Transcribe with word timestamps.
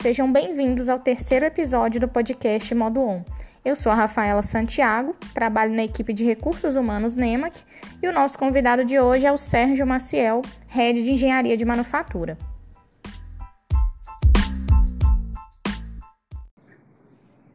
Sejam 0.00 0.30
bem-vindos 0.32 0.88
ao 0.88 1.00
terceiro 1.00 1.44
episódio 1.44 2.00
do 2.00 2.06
podcast 2.06 2.72
Modo 2.72 3.00
On. 3.00 3.24
Eu 3.64 3.74
sou 3.74 3.90
a 3.90 3.96
Rafaela 3.96 4.42
Santiago, 4.42 5.16
trabalho 5.34 5.74
na 5.74 5.82
equipe 5.82 6.12
de 6.12 6.24
recursos 6.24 6.76
humanos 6.76 7.16
NEMAC 7.16 7.64
e 8.00 8.06
o 8.06 8.12
nosso 8.12 8.38
convidado 8.38 8.84
de 8.84 9.00
hoje 9.00 9.26
é 9.26 9.32
o 9.32 9.36
Sérgio 9.36 9.84
Maciel, 9.84 10.40
Head 10.68 11.02
de 11.02 11.10
Engenharia 11.10 11.56
de 11.56 11.64
Manufatura. 11.64 12.38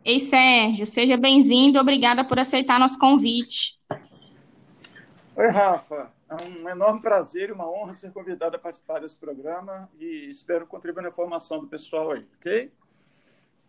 Ei, 0.04 0.20
Sérgio, 0.20 0.86
seja 0.86 1.16
bem-vindo. 1.16 1.80
Obrigada 1.80 2.26
por 2.26 2.38
aceitar 2.38 2.78
nosso 2.78 3.00
convite. 3.00 3.80
Oi, 5.38 5.48
Rafa. 5.48 6.12
É 6.34 6.50
um 6.50 6.68
enorme 6.68 7.00
prazer 7.00 7.50
e 7.50 7.52
uma 7.52 7.70
honra 7.70 7.94
ser 7.94 8.12
convidado 8.12 8.56
a 8.56 8.60
participar 8.60 9.00
desse 9.00 9.16
programa 9.16 9.90
e 10.00 10.28
espero 10.30 10.66
contribuir 10.66 11.04
na 11.04 11.12
formação 11.12 11.60
do 11.60 11.68
pessoal 11.68 12.12
aí, 12.12 12.26
ok? 12.40 12.72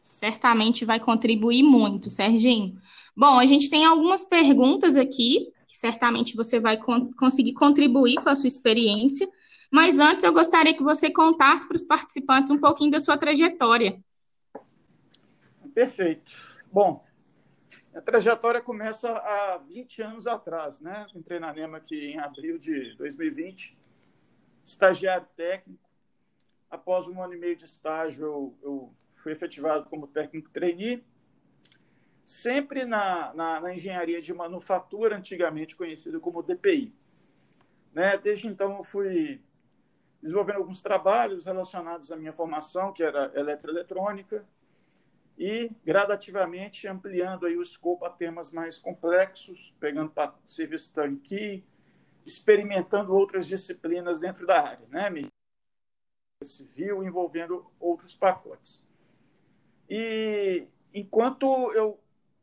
Certamente 0.01 0.85
vai 0.85 0.99
contribuir 0.99 1.63
muito, 1.63 2.09
Serginho. 2.09 2.79
Bom, 3.15 3.39
a 3.39 3.45
gente 3.45 3.69
tem 3.69 3.85
algumas 3.85 4.25
perguntas 4.25 4.97
aqui, 4.97 5.53
que 5.67 5.77
certamente 5.77 6.37
você 6.37 6.59
vai 6.59 6.79
con 6.79 7.13
conseguir 7.15 7.53
contribuir 7.53 8.17
com 8.17 8.31
a 8.31 8.37
sua 8.37 8.49
experiência, 8.49 9.29
mas 9.71 10.01
antes 10.01 10.25
eu 10.25 10.33
gostaria 10.33 10.75
que 10.75 10.83
você 10.83 11.11
contasse 11.11 11.67
para 11.69 11.77
os 11.77 11.85
participantes 11.85 12.51
um 12.51 12.61
pouquinho 12.61 12.91
da 12.91 13.01
sua 13.01 13.19
trajetória. 13.19 14.03
Perfeito. 15.75 16.33
Bom, 16.73 17.04
a 17.95 18.01
trajetória 18.01 18.61
começa 18.61 19.09
há 19.09 19.57
20 19.59 20.03
anos 20.03 20.27
atrás, 20.27 20.81
né? 20.81 21.07
Entrei 21.15 21.39
na 21.39 21.53
NEMA 21.53 21.79
aqui 21.79 22.13
em 22.13 22.19
abril 22.19 22.59
de 22.59 22.95
2020, 22.97 23.79
estagiário 24.65 25.27
técnico. 25.37 25.83
Após 26.69 27.07
um 27.07 27.23
ano 27.23 27.35
e 27.35 27.39
meio 27.39 27.55
de 27.55 27.65
estágio, 27.67 28.25
eu, 28.25 28.59
eu 28.63 28.95
fui 29.15 29.31
efetivado 29.31 29.89
como 29.89 30.09
técnico 30.09 30.51
trainee, 30.51 31.05
sempre 32.25 32.85
na, 32.85 33.33
na, 33.33 33.61
na, 33.61 33.75
engenharia 33.75 34.21
de 34.21 34.35
manufatura, 34.35 35.17
antigamente 35.17 35.77
conhecida 35.77 36.19
como 36.19 36.43
DPI. 36.43 36.93
Né? 37.93 38.19
Desde 38.19 38.49
então, 38.49 38.79
eu 38.79 38.83
fui 38.83 39.41
desenvolvendo 40.21 40.57
alguns 40.57 40.83
trabalhos 40.83 41.45
relacionados 41.45 42.11
à 42.11 42.17
minha 42.17 42.33
formação, 42.33 42.93
que 42.93 43.05
era 43.05 43.31
eletroeletrônica, 43.37 44.45
e 45.37 45.71
gradativamente 45.85 46.87
ampliando 46.87 47.47
aí 47.47 47.57
o 47.57 47.63
escopo 47.63 48.05
a 48.05 48.11
temas 48.11 48.51
mais 48.51 48.79
complexos, 48.79 49.75
pegando 49.81 50.11
para 50.11 50.35
serviço 50.47 50.93
turnkey, 50.93 51.65
experimentando 52.25 53.13
outras 53.13 53.47
disciplinas 53.47 54.21
dentro 54.21 54.47
da 54.47 54.63
área, 54.63 54.87
né? 54.89 55.11
Civil 56.43 57.03
envolvendo 57.03 57.71
outros 57.81 58.15
pacotes. 58.15 58.85
E 59.89 60.67
enquanto 60.93 61.73
eu, 61.73 62.01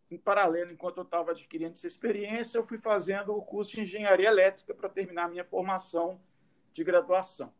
em 0.09 0.17
paralelo, 0.17 0.72
enquanto 0.72 0.98
eu 0.98 1.03
estava 1.03 1.31
adquirindo 1.31 1.72
essa 1.72 1.88
experiência, 1.88 2.58
eu 2.58 2.67
fui 2.67 2.78
fazendo 2.78 3.33
o 3.36 3.42
curso 3.42 3.72
de 3.72 3.81
engenharia 3.81 4.28
elétrica 4.28 4.73
para 4.73 4.89
terminar 4.89 5.30
minha 5.30 5.45
formação 5.45 6.20
de 6.73 6.83
graduação. 6.83 7.53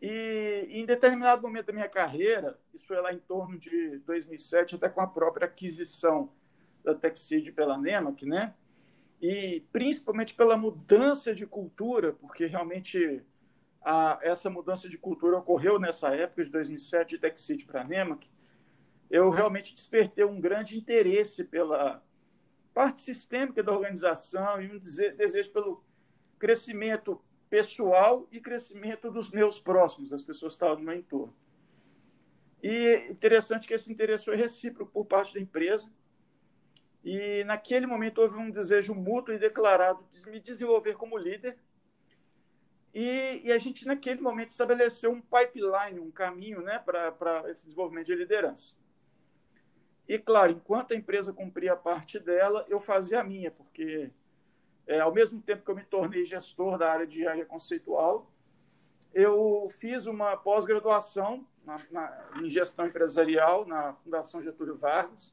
E 0.00 0.66
em 0.70 0.86
determinado 0.86 1.42
momento 1.42 1.66
da 1.66 1.72
minha 1.72 1.88
carreira, 1.88 2.58
isso 2.72 2.86
foi 2.86 3.00
lá 3.00 3.12
em 3.12 3.18
torno 3.18 3.58
de 3.58 3.98
2007, 4.00 4.76
até 4.76 4.88
com 4.88 5.00
a 5.00 5.06
própria 5.06 5.46
aquisição 5.46 6.32
da 6.84 6.94
Texid 6.94 7.50
pela 7.52 7.76
Nemac, 7.76 8.24
né? 8.24 8.54
E 9.20 9.64
principalmente 9.72 10.34
pela 10.34 10.56
mudança 10.56 11.34
de 11.34 11.44
cultura, 11.44 12.12
porque 12.12 12.46
realmente 12.46 13.24
a, 13.82 14.18
essa 14.22 14.48
mudança 14.48 14.88
de 14.88 14.96
cultura 14.96 15.38
ocorreu 15.38 15.80
nessa 15.80 16.14
época, 16.14 16.44
de 16.44 16.50
2007, 16.50 17.10
de 17.10 17.18
Texid 17.18 17.64
para 17.66 17.82
Nemac, 17.82 18.28
eu 19.10 19.30
realmente 19.30 19.74
despertei 19.74 20.24
um 20.24 20.40
grande 20.40 20.78
interesse 20.78 21.42
pela 21.42 22.02
parte 22.72 23.00
sistêmica 23.00 23.62
da 23.62 23.72
organização 23.72 24.62
e 24.62 24.70
um 24.70 24.78
desejo 24.78 25.50
pelo 25.50 25.84
crescimento 26.38 27.20
pessoal 27.48 28.26
e 28.30 28.40
crescimento 28.40 29.10
dos 29.10 29.30
meus 29.30 29.58
próximos, 29.58 30.10
das 30.10 30.22
pessoas 30.22 30.54
que 30.54 30.56
estavam 30.56 30.78
no 30.78 30.84
meu 30.84 30.94
entorno. 30.94 31.34
E 32.62 33.06
interessante 33.10 33.66
que 33.66 33.74
esse 33.74 33.90
interesse 33.92 34.24
foi 34.24 34.36
recíproco 34.36 34.90
por 34.90 35.06
parte 35.06 35.34
da 35.34 35.40
empresa. 35.40 35.90
E 37.04 37.44
naquele 37.44 37.86
momento 37.86 38.20
houve 38.20 38.36
um 38.36 38.50
desejo 38.50 38.94
mútuo 38.94 39.34
e 39.34 39.38
declarado 39.38 40.04
de 40.12 40.28
me 40.28 40.40
desenvolver 40.40 40.94
como 40.94 41.16
líder. 41.16 41.56
E, 42.92 43.42
e 43.44 43.52
a 43.52 43.58
gente, 43.58 43.86
naquele 43.86 44.20
momento, 44.20 44.48
estabeleceu 44.48 45.10
um 45.12 45.20
pipeline, 45.20 46.00
um 46.00 46.10
caminho 46.10 46.60
né, 46.60 46.78
para 46.78 47.44
esse 47.48 47.64
desenvolvimento 47.64 48.06
de 48.06 48.14
liderança. 48.14 48.76
E, 50.08 50.18
claro, 50.18 50.52
enquanto 50.52 50.92
a 50.92 50.96
empresa 50.96 51.32
cumpria 51.32 51.74
a 51.74 51.76
parte 51.76 52.18
dela, 52.18 52.66
eu 52.68 52.80
fazia 52.80 53.20
a 53.20 53.24
minha, 53.24 53.50
porque 53.50 54.10
é, 54.88 55.00
ao 55.00 55.12
mesmo 55.12 55.40
tempo 55.42 55.62
que 55.62 55.70
eu 55.70 55.76
me 55.76 55.84
tornei 55.84 56.24
gestor 56.24 56.78
da 56.78 56.90
área 56.90 57.06
de 57.06 57.18
engenharia 57.18 57.44
conceitual, 57.44 58.32
eu 59.12 59.68
fiz 59.78 60.06
uma 60.06 60.34
pós-graduação 60.36 61.46
em 62.42 62.48
gestão 62.48 62.86
empresarial 62.86 63.66
na 63.66 63.92
Fundação 63.92 64.42
Getúlio 64.42 64.76
Vargas 64.76 65.32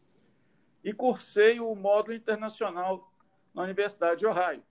e 0.84 0.94
cursei 0.94 1.60
o 1.62 1.74
módulo 1.74 2.14
internacional 2.14 3.12
na 3.54 3.64
Universidade 3.64 4.20
de 4.20 4.28
Ohio, 4.28 4.62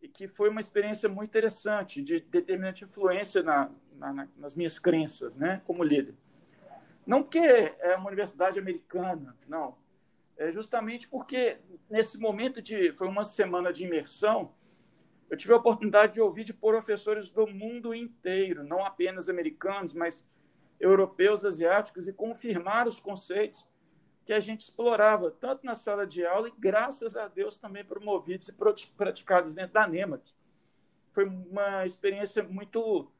e 0.00 0.08
que 0.08 0.26
foi 0.26 0.48
uma 0.48 0.60
experiência 0.60 1.08
muito 1.08 1.28
interessante, 1.28 2.02
de 2.02 2.20
determinante 2.20 2.84
influência 2.84 3.42
na, 3.42 3.70
na, 3.92 4.26
nas 4.36 4.56
minhas 4.56 4.78
crenças, 4.78 5.36
né, 5.36 5.60
como 5.66 5.84
líder. 5.84 6.14
Não 7.06 7.22
porque 7.22 7.38
é 7.38 7.94
uma 7.94 8.08
universidade 8.08 8.58
americana, 8.58 9.36
não, 9.46 9.76
é 10.36 10.50
justamente 10.50 11.08
porque 11.08 11.58
nesse 11.88 12.18
momento 12.18 12.60
de 12.60 12.92
foi 12.92 13.08
uma 13.08 13.24
semana 13.24 13.72
de 13.72 13.84
imersão, 13.84 14.54
eu 15.30 15.36
tive 15.36 15.52
a 15.52 15.56
oportunidade 15.56 16.14
de 16.14 16.20
ouvir 16.20 16.44
de 16.44 16.52
professores 16.52 17.30
do 17.30 17.46
mundo 17.46 17.94
inteiro, 17.94 18.62
não 18.62 18.84
apenas 18.84 19.28
americanos, 19.28 19.94
mas 19.94 20.26
europeus, 20.78 21.44
asiáticos, 21.44 22.06
e 22.06 22.12
confirmar 22.12 22.86
os 22.86 23.00
conceitos 23.00 23.66
que 24.24 24.32
a 24.32 24.40
gente 24.40 24.62
explorava, 24.62 25.30
tanto 25.30 25.64
na 25.64 25.74
sala 25.74 26.06
de 26.06 26.24
aula 26.24 26.48
e, 26.48 26.52
graças 26.58 27.16
a 27.16 27.28
Deus, 27.28 27.56
também 27.56 27.84
promovidos 27.84 28.48
e 28.48 28.54
praticados 28.96 29.54
dentro 29.54 29.72
da 29.72 29.86
NEMAC. 29.86 30.32
Foi 31.12 31.24
uma 31.24 31.84
experiência 31.84 32.42
muito 32.42 33.10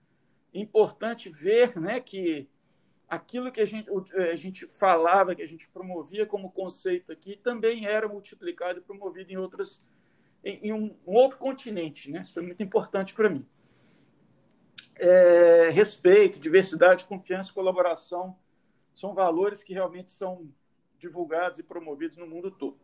importante 0.52 1.28
ver 1.30 1.78
né, 1.80 2.00
que 2.00 2.48
aquilo 3.12 3.52
que 3.52 3.60
a 3.60 3.66
gente, 3.66 3.90
eh, 4.14 4.30
a 4.30 4.34
gente 4.34 4.66
falava, 4.66 5.34
que 5.34 5.42
a 5.42 5.46
gente 5.46 5.68
promovia 5.68 6.24
como 6.24 6.50
conceito 6.50 7.12
aqui, 7.12 7.36
também 7.36 7.84
era 7.84 8.08
multiplicado 8.08 8.78
e 8.78 8.82
promovido 8.82 9.30
em 9.30 9.36
outras 9.36 9.84
em, 10.42 10.68
em 10.68 10.72
um, 10.72 10.96
um, 11.06 11.14
outro 11.16 11.36
continente, 11.36 12.10
né? 12.10 12.22
Isso 12.22 12.32
foi 12.32 12.42
muito 12.42 12.62
importante 12.62 13.12
para 13.12 13.28
mim. 13.28 13.46
É, 14.94 15.68
respeito, 15.68 16.40
diversidade, 16.40 17.04
confiança, 17.04 17.52
colaboração 17.52 18.34
são 18.94 19.12
valores 19.12 19.62
que 19.62 19.74
realmente 19.74 20.10
são 20.10 20.50
divulgados 20.98 21.58
e 21.58 21.62
promovidos 21.62 22.16
no 22.16 22.26
mundo 22.26 22.50
todo. 22.50 22.80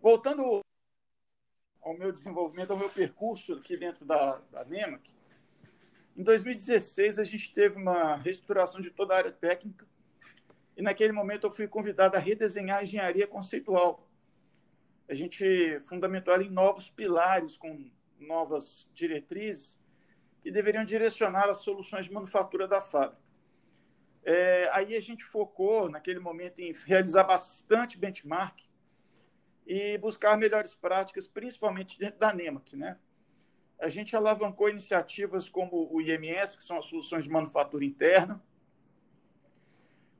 Voltando 0.00 0.62
ao 1.82 1.92
meu 1.92 2.10
desenvolvimento, 2.10 2.70
ao 2.70 2.78
meu 2.78 2.88
percurso 2.88 3.52
aqui 3.52 3.76
dentro 3.76 4.06
da, 4.06 4.38
da 4.50 4.64
NEMAC, 4.64 5.12
em 6.20 6.22
2016, 6.22 7.18
a 7.18 7.24
gente 7.24 7.50
teve 7.54 7.78
uma 7.78 8.16
reestruturação 8.16 8.78
de 8.78 8.90
toda 8.90 9.14
a 9.14 9.16
área 9.16 9.32
técnica 9.32 9.86
e, 10.76 10.82
naquele 10.82 11.12
momento, 11.12 11.46
eu 11.46 11.50
fui 11.50 11.66
convidado 11.66 12.14
a 12.14 12.20
redesenhar 12.20 12.80
a 12.80 12.82
engenharia 12.82 13.26
conceitual. 13.26 14.06
A 15.08 15.14
gente 15.14 15.80
fundamentou 15.88 16.34
ela 16.34 16.42
em 16.42 16.50
novos 16.50 16.90
pilares, 16.90 17.56
com 17.56 17.90
novas 18.18 18.86
diretrizes, 18.92 19.80
que 20.42 20.50
deveriam 20.50 20.84
direcionar 20.84 21.48
as 21.48 21.62
soluções 21.62 22.04
de 22.04 22.12
manufatura 22.12 22.68
da 22.68 22.82
fábrica. 22.82 23.22
É, 24.22 24.68
aí 24.74 24.94
a 24.94 25.00
gente 25.00 25.24
focou, 25.24 25.88
naquele 25.88 26.20
momento, 26.20 26.60
em 26.60 26.70
realizar 26.84 27.24
bastante 27.24 27.96
benchmark 27.96 28.60
e 29.66 29.96
buscar 29.96 30.36
melhores 30.36 30.74
práticas, 30.74 31.26
principalmente 31.26 31.98
dentro 31.98 32.20
da 32.20 32.30
NEMAC, 32.30 32.76
né? 32.76 32.98
A 33.80 33.88
gente 33.88 34.14
alavancou 34.14 34.68
iniciativas 34.68 35.48
como 35.48 35.88
o 35.90 36.00
IMS, 36.00 36.56
que 36.56 36.64
são 36.64 36.78
as 36.78 36.86
soluções 36.86 37.24
de 37.24 37.30
manufatura 37.30 37.84
interna. 37.84 38.42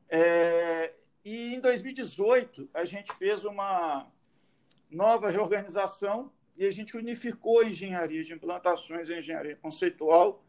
É, 0.08 0.96
e 1.24 1.54
em 1.54 1.60
2018, 1.60 2.68
a 2.72 2.84
gente 2.84 3.12
fez 3.14 3.44
uma 3.44 4.10
nova 4.90 5.30
reorganização 5.30 6.32
e 6.56 6.64
a 6.66 6.70
gente 6.70 6.96
unificou 6.96 7.60
a 7.60 7.64
engenharia 7.64 8.24
de 8.24 8.32
implantações 8.32 9.08
e 9.08 9.14
a 9.14 9.18
engenharia 9.18 9.56
conceitual, 9.56 10.42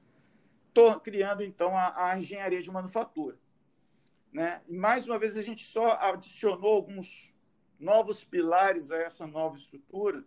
criando, 1.03 1.43
então, 1.43 1.75
a, 1.75 2.11
a 2.11 2.17
engenharia 2.17 2.61
de 2.61 2.71
manufatura. 2.71 3.37
Né? 4.31 4.61
E, 4.67 4.77
mais 4.77 5.05
uma 5.05 5.19
vez, 5.19 5.37
a 5.37 5.41
gente 5.41 5.65
só 5.65 5.97
adicionou 5.99 6.75
alguns 6.75 7.33
novos 7.77 8.23
pilares 8.23 8.89
a 8.91 8.97
essa 8.97 9.27
nova 9.27 9.57
estrutura, 9.57 10.23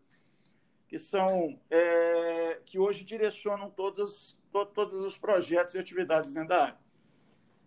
que 0.86 0.98
são 0.98 1.58
é, 1.70 2.60
que 2.64 2.78
hoje 2.78 3.04
direcionam 3.04 3.70
todos, 3.70 4.36
to, 4.52 4.66
todos 4.66 5.00
os 5.00 5.16
projetos 5.16 5.74
e 5.74 5.78
atividades 5.78 6.34
dentro 6.34 6.50
da 6.50 6.62
área. 6.64 6.78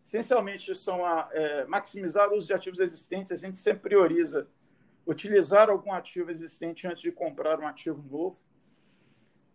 essencialmente 0.05 0.73
são 0.75 1.05
a 1.05 1.29
é, 1.31 1.65
maximizar 1.65 2.29
o 2.29 2.35
uso 2.35 2.47
de 2.47 2.53
ativos 2.53 2.79
existentes. 2.79 3.31
A 3.31 3.35
gente 3.35 3.59
sempre 3.59 3.81
prioriza 3.81 4.47
utilizar 5.05 5.69
algum 5.69 5.93
ativo 5.93 6.29
existente 6.29 6.85
antes 6.87 7.01
de 7.01 7.11
comprar 7.11 7.59
um 7.59 7.67
ativo 7.67 8.03
novo. 8.09 8.39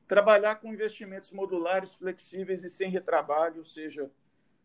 Trabalhar 0.09 0.57
com 0.57 0.73
investimentos 0.73 1.31
modulares, 1.31 1.95
flexíveis 1.95 2.65
e 2.65 2.71
sem 2.71 2.91
retrabalho, 2.91 3.59
ou 3.59 3.65
seja, 3.65 4.11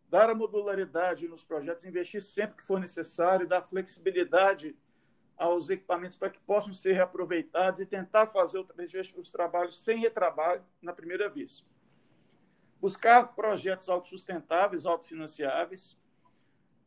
dar 0.09 0.29
a 0.29 0.35
modularidade 0.35 1.27
nos 1.27 1.43
projetos, 1.43 1.85
investir 1.85 2.21
sempre 2.21 2.57
que 2.57 2.63
for 2.63 2.79
necessário, 2.79 3.47
dar 3.47 3.61
flexibilidade 3.61 4.75
aos 5.38 5.69
equipamentos 5.69 6.18
para 6.18 6.30
que 6.30 6.39
possam 6.39 6.74
ser 6.74 6.94
reaproveitados 6.94 7.80
e 7.80 7.86
tentar 7.86 8.28
fazer 8.28 8.66
os 9.16 9.31
trabalhos 9.31 9.84
sem 9.84 10.00
retrabalho 10.00 10.63
na 10.81 10.92
primeira 10.92 11.30
vez. 11.30 11.66
Buscar 12.81 13.36
projetos 13.36 13.89
autossustentáveis, 13.89 14.86
autofinanciáveis, 14.86 15.98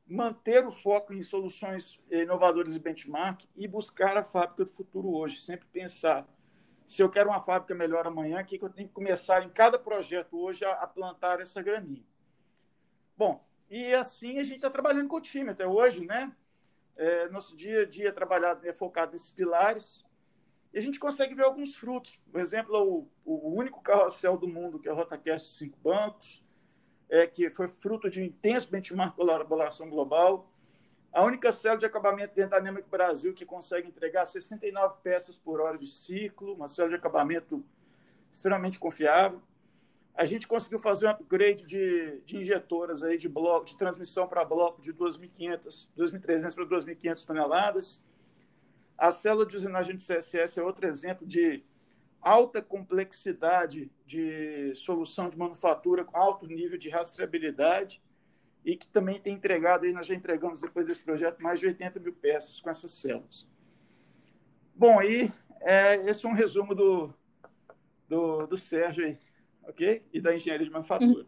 manter 0.06 0.66
o 0.66 0.72
foco 0.72 1.14
em 1.14 1.22
soluções 1.22 2.00
inovadoras 2.10 2.74
e 2.74 2.80
benchmark 2.80 3.44
e 3.56 3.68
buscar 3.68 4.16
a 4.16 4.24
fábrica 4.24 4.64
do 4.64 4.70
futuro 4.70 5.14
hoje. 5.14 5.40
Sempre 5.40 5.66
pensar, 5.68 6.28
se 6.84 7.00
eu 7.00 7.08
quero 7.08 7.30
uma 7.30 7.40
fábrica 7.40 7.74
melhor 7.74 8.06
amanhã, 8.06 8.42
o 8.42 8.44
que 8.44 8.60
eu 8.60 8.68
tenho 8.68 8.88
que 8.88 8.94
começar 8.94 9.44
em 9.44 9.48
cada 9.48 9.78
projeto 9.78 10.36
hoje 10.36 10.64
a, 10.64 10.86
plantar 10.88 11.40
essa 11.40 11.62
graninha. 11.62 12.04
Bom, 13.16 13.46
e 13.68 13.94
assim 13.94 14.40
a 14.40 14.42
gente 14.42 14.56
está 14.56 14.70
trabalhando 14.70 15.06
com 15.06 15.16
o 15.16 15.20
time 15.20 15.50
até 15.50 15.64
hoje, 15.64 16.04
né? 16.04 16.34
É, 17.00 17.30
nosso 17.30 17.56
dia 17.56 17.80
a 17.80 17.86
dia 17.86 18.12
trabalhado 18.12 18.68
é 18.68 18.74
focado 18.74 19.12
nesses 19.12 19.30
pilares 19.30 20.04
e 20.70 20.78
a 20.78 20.82
gente 20.82 20.98
consegue 20.98 21.34
ver 21.34 21.44
alguns 21.44 21.74
frutos. 21.74 22.20
Por 22.30 22.38
exemplo, 22.38 22.76
o, 22.76 23.08
o 23.24 23.54
único 23.54 23.80
carrossel 23.80 24.36
do 24.36 24.46
mundo, 24.46 24.78
que 24.78 24.86
é 24.86 24.92
o 24.92 24.94
Rotacast 24.94 25.48
5 25.56 25.78
bancos, 25.82 26.44
é, 27.08 27.26
que 27.26 27.48
foi 27.48 27.68
fruto 27.68 28.10
de 28.10 28.20
um 28.20 28.24
intenso 28.24 28.70
benchmark 28.70 29.16
colaboração 29.16 29.88
global. 29.88 30.52
A 31.10 31.24
única 31.24 31.50
célula 31.52 31.80
de 31.80 31.86
acabamento 31.86 32.34
dentro 32.34 32.50
da 32.50 32.60
Nemic 32.60 32.86
Brasil 32.90 33.32
que 33.32 33.46
consegue 33.46 33.88
entregar 33.88 34.26
69 34.26 34.96
peças 35.02 35.38
por 35.38 35.58
hora 35.58 35.78
de 35.78 35.86
ciclo, 35.86 36.52
uma 36.52 36.68
célula 36.68 36.90
de 36.90 36.96
acabamento 36.96 37.64
extremamente 38.30 38.78
confiável. 38.78 39.40
A 40.20 40.26
gente 40.26 40.46
conseguiu 40.46 40.78
fazer 40.78 41.06
um 41.06 41.08
upgrade 41.08 41.64
de, 41.64 42.20
de 42.26 42.36
injetoras 42.36 43.02
aí 43.02 43.16
de 43.16 43.26
bloco, 43.26 43.64
de 43.64 43.74
transmissão 43.74 44.28
para 44.28 44.44
bloco 44.44 44.78
de 44.78 44.92
2.500, 44.92 45.88
2.300 45.96 46.54
para 46.54 46.66
2.500 46.66 47.24
toneladas. 47.24 48.04
A 48.98 49.10
célula 49.10 49.46
de 49.46 49.56
usinagem 49.56 49.96
de 49.96 50.04
CSS 50.04 50.60
é 50.60 50.62
outro 50.62 50.86
exemplo 50.86 51.26
de 51.26 51.64
alta 52.20 52.60
complexidade 52.60 53.90
de 54.04 54.74
solução 54.74 55.30
de 55.30 55.38
manufatura 55.38 56.04
com 56.04 56.18
alto 56.18 56.46
nível 56.46 56.76
de 56.76 56.90
rastreabilidade 56.90 58.02
e 58.62 58.76
que 58.76 58.88
também 58.88 59.18
tem 59.18 59.32
entregado, 59.32 59.86
aí 59.86 59.92
nós 59.94 60.06
já 60.06 60.14
entregamos 60.14 60.60
depois 60.60 60.86
desse 60.86 61.00
projeto, 61.00 61.42
mais 61.42 61.60
de 61.60 61.66
80 61.66 61.98
mil 61.98 62.12
peças 62.12 62.60
com 62.60 62.68
essas 62.68 62.92
células. 62.92 63.48
Bom, 64.74 64.98
aí 64.98 65.32
é, 65.62 65.96
esse 66.10 66.26
é 66.26 66.28
um 66.28 66.34
resumo 66.34 66.74
do, 66.74 67.14
do, 68.06 68.46
do 68.46 68.58
Sérgio 68.58 69.06
aí, 69.06 69.18
ok? 69.70 70.02
E 70.12 70.20
da 70.20 70.34
engenharia 70.34 70.66
de 70.66 70.72
manufatura. 70.72 71.26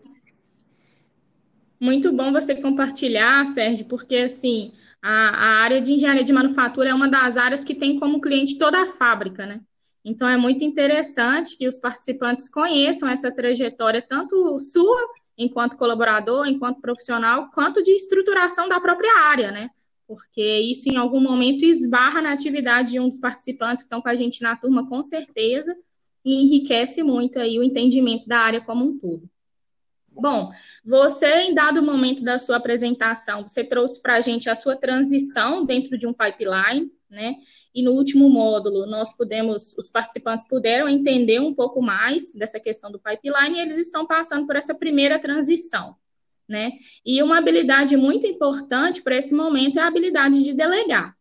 Muito 1.80 2.14
bom 2.14 2.30
você 2.30 2.54
compartilhar, 2.54 3.44
Sérgio, 3.46 3.86
porque 3.86 4.16
assim 4.16 4.72
a, 5.02 5.10
a 5.10 5.46
área 5.62 5.80
de 5.80 5.92
engenharia 5.92 6.22
de 6.22 6.32
manufatura 6.32 6.90
é 6.90 6.94
uma 6.94 7.08
das 7.08 7.36
áreas 7.36 7.64
que 7.64 7.74
tem 7.74 7.98
como 7.98 8.20
cliente 8.20 8.56
toda 8.56 8.80
a 8.80 8.86
fábrica, 8.86 9.44
né? 9.44 9.60
Então, 10.04 10.28
é 10.28 10.36
muito 10.36 10.64
interessante 10.64 11.56
que 11.56 11.66
os 11.66 11.78
participantes 11.78 12.48
conheçam 12.48 13.08
essa 13.08 13.32
trajetória, 13.32 14.02
tanto 14.02 14.58
sua, 14.58 14.98
enquanto 15.38 15.76
colaborador, 15.76 16.46
enquanto 16.46 16.80
profissional, 16.80 17.50
quanto 17.52 17.82
de 17.82 17.92
estruturação 17.92 18.68
da 18.68 18.80
própria 18.80 19.20
área, 19.20 19.52
né? 19.52 19.70
Porque 20.06 20.60
isso, 20.60 20.88
em 20.88 20.96
algum 20.96 21.20
momento, 21.20 21.64
esbarra 21.64 22.20
na 22.20 22.32
atividade 22.32 22.92
de 22.92 23.00
um 23.00 23.08
dos 23.08 23.18
participantes 23.18 23.84
que 23.84 23.86
estão 23.86 24.02
com 24.02 24.08
a 24.08 24.16
gente 24.16 24.42
na 24.42 24.56
turma, 24.56 24.86
com 24.86 25.00
certeza, 25.02 25.76
e 26.24 26.42
enriquece 26.42 27.02
muito 27.02 27.38
aí 27.38 27.58
o 27.58 27.62
entendimento 27.62 28.26
da 28.28 28.38
área 28.38 28.60
como 28.60 28.84
um 28.84 28.98
todo. 28.98 29.28
Bom, 30.14 30.52
você, 30.84 31.42
em 31.42 31.54
dado 31.54 31.82
momento 31.82 32.22
da 32.22 32.38
sua 32.38 32.56
apresentação, 32.56 33.48
você 33.48 33.64
trouxe 33.64 34.00
para 34.00 34.16
a 34.16 34.20
gente 34.20 34.48
a 34.48 34.54
sua 34.54 34.76
transição 34.76 35.64
dentro 35.64 35.96
de 35.96 36.06
um 36.06 36.12
pipeline, 36.12 36.92
né? 37.08 37.36
E 37.74 37.82
no 37.82 37.92
último 37.92 38.28
módulo, 38.28 38.86
nós 38.86 39.16
pudemos, 39.16 39.74
os 39.78 39.88
participantes 39.88 40.46
puderam 40.46 40.88
entender 40.88 41.40
um 41.40 41.54
pouco 41.54 41.80
mais 41.80 42.32
dessa 42.32 42.60
questão 42.60 42.90
do 42.90 42.98
pipeline 42.98 43.58
e 43.58 43.60
eles 43.60 43.78
estão 43.78 44.06
passando 44.06 44.46
por 44.46 44.56
essa 44.56 44.74
primeira 44.74 45.18
transição, 45.18 45.96
né? 46.46 46.72
E 47.04 47.22
uma 47.22 47.38
habilidade 47.38 47.96
muito 47.96 48.26
importante 48.26 49.02
para 49.02 49.16
esse 49.16 49.34
momento 49.34 49.78
é 49.78 49.82
a 49.82 49.88
habilidade 49.88 50.44
de 50.44 50.52
delegar. 50.52 51.16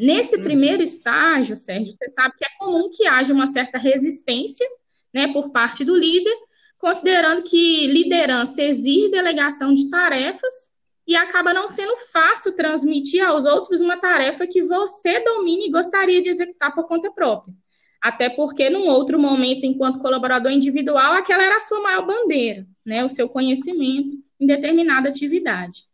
Nesse 0.00 0.36
uhum. 0.36 0.42
primeiro 0.42 0.82
estágio, 0.82 1.54
Sérgio, 1.54 1.92
você 1.92 2.08
sabe 2.08 2.34
que 2.38 2.44
é 2.44 2.48
comum 2.58 2.88
que 2.90 3.06
haja 3.06 3.34
uma 3.34 3.46
certa 3.46 3.76
resistência, 3.76 4.66
né, 5.12 5.30
por 5.30 5.52
parte 5.52 5.84
do 5.84 5.94
líder, 5.94 6.34
considerando 6.78 7.42
que 7.42 7.86
liderança 7.86 8.62
exige 8.62 9.10
delegação 9.10 9.74
de 9.74 9.90
tarefas 9.90 10.72
e 11.06 11.14
acaba 11.14 11.52
não 11.52 11.68
sendo 11.68 11.94
fácil 12.12 12.56
transmitir 12.56 13.22
aos 13.22 13.44
outros 13.44 13.82
uma 13.82 13.98
tarefa 13.98 14.46
que 14.46 14.62
você 14.62 15.20
domina 15.20 15.64
e 15.64 15.70
gostaria 15.70 16.22
de 16.22 16.30
executar 16.30 16.74
por 16.74 16.86
conta 16.86 17.10
própria. 17.10 17.54
Até 18.00 18.30
porque, 18.30 18.70
num 18.70 18.86
outro 18.86 19.18
momento, 19.18 19.66
enquanto 19.66 19.98
colaborador 19.98 20.50
individual, 20.50 21.12
aquela 21.12 21.42
era 21.42 21.56
a 21.56 21.60
sua 21.60 21.82
maior 21.82 22.06
bandeira, 22.06 22.66
né? 22.86 23.04
O 23.04 23.08
seu 23.10 23.28
conhecimento 23.28 24.16
em 24.40 24.46
determinada 24.46 25.10
atividade. 25.10 25.89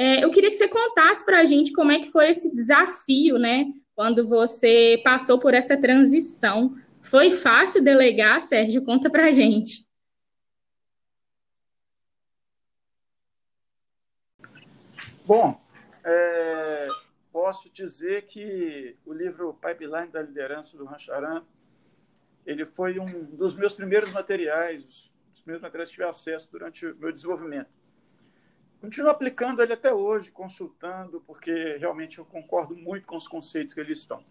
É, 0.00 0.22
eu 0.22 0.30
queria 0.30 0.48
que 0.48 0.54
você 0.54 0.68
contasse 0.68 1.24
para 1.24 1.40
a 1.40 1.44
gente 1.44 1.72
como 1.72 1.90
é 1.90 1.98
que 1.98 2.12
foi 2.12 2.28
esse 2.28 2.54
desafio, 2.54 3.36
né? 3.36 3.66
Quando 3.96 4.24
você 4.28 5.00
passou 5.02 5.40
por 5.40 5.54
essa 5.54 5.76
transição. 5.76 6.76
Foi 7.02 7.32
fácil 7.32 7.82
delegar, 7.82 8.40
Sérgio? 8.40 8.84
Conta 8.84 9.10
para 9.10 9.26
a 9.26 9.32
gente. 9.32 9.88
Bom, 15.26 15.60
é, 16.04 16.88
posso 17.32 17.68
dizer 17.68 18.22
que 18.26 18.96
o 19.04 19.12
livro 19.12 19.52
Pipeline 19.54 20.12
da 20.12 20.22
Liderança 20.22 20.78
do 20.78 20.84
Rancharan, 20.84 21.42
ele 22.46 22.64
foi 22.64 23.00
um 23.00 23.24
dos 23.24 23.56
meus 23.56 23.74
primeiros 23.74 24.12
materiais, 24.12 25.10
os 25.34 25.40
primeiros 25.40 25.60
materiais 25.60 25.88
que 25.88 25.96
tive 25.96 26.08
acesso 26.08 26.48
durante 26.52 26.86
o 26.86 26.96
meu 26.96 27.10
desenvolvimento. 27.10 27.77
Continuo 28.80 29.10
aplicando 29.10 29.62
ele 29.62 29.72
até 29.72 29.92
hoje, 29.92 30.30
consultando, 30.30 31.20
porque 31.26 31.76
realmente 31.78 32.18
eu 32.18 32.24
concordo 32.24 32.76
muito 32.76 33.06
com 33.06 33.16
os 33.16 33.26
conceitos 33.26 33.74
que 33.74 33.80
eles 33.80 33.98
estão. 33.98 34.24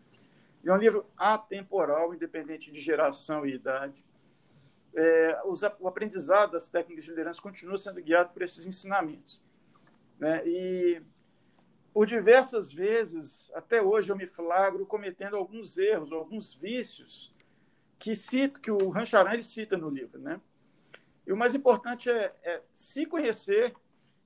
É 0.63 0.71
um 0.71 0.77
livro 0.77 1.05
atemporal, 1.17 2.13
independente 2.13 2.71
de 2.71 2.81
geração 2.81 3.45
e 3.45 3.53
idade. 3.53 4.03
É, 4.93 5.41
o 5.79 5.87
aprendizado 5.87 6.51
das 6.51 6.67
técnicas 6.67 7.05
de 7.05 7.11
liderança 7.11 7.41
continua 7.41 7.77
sendo 7.77 8.01
guiado 8.01 8.33
por 8.33 8.41
esses 8.41 8.65
ensinamentos. 8.65 9.41
Né? 10.19 10.45
E 10.45 11.01
por 11.93 12.05
diversas 12.05 12.71
vezes, 12.71 13.51
até 13.53 13.81
hoje, 13.81 14.11
eu 14.11 14.15
me 14.15 14.27
flagro 14.27 14.85
cometendo 14.85 15.35
alguns 15.35 15.77
erros, 15.77 16.11
alguns 16.11 16.53
vícios 16.53 17.33
que 17.99 18.15
cito, 18.15 18.59
que 18.59 18.69
o 18.69 18.89
Rancharan 18.89 19.33
ele 19.33 19.43
cita 19.43 19.75
no 19.75 19.89
livro, 19.89 20.19
né? 20.19 20.39
E 21.25 21.33
o 21.33 21.37
mais 21.37 21.55
importante 21.55 22.09
é, 22.09 22.33
é 22.43 22.61
se 22.73 23.05
conhecer, 23.05 23.73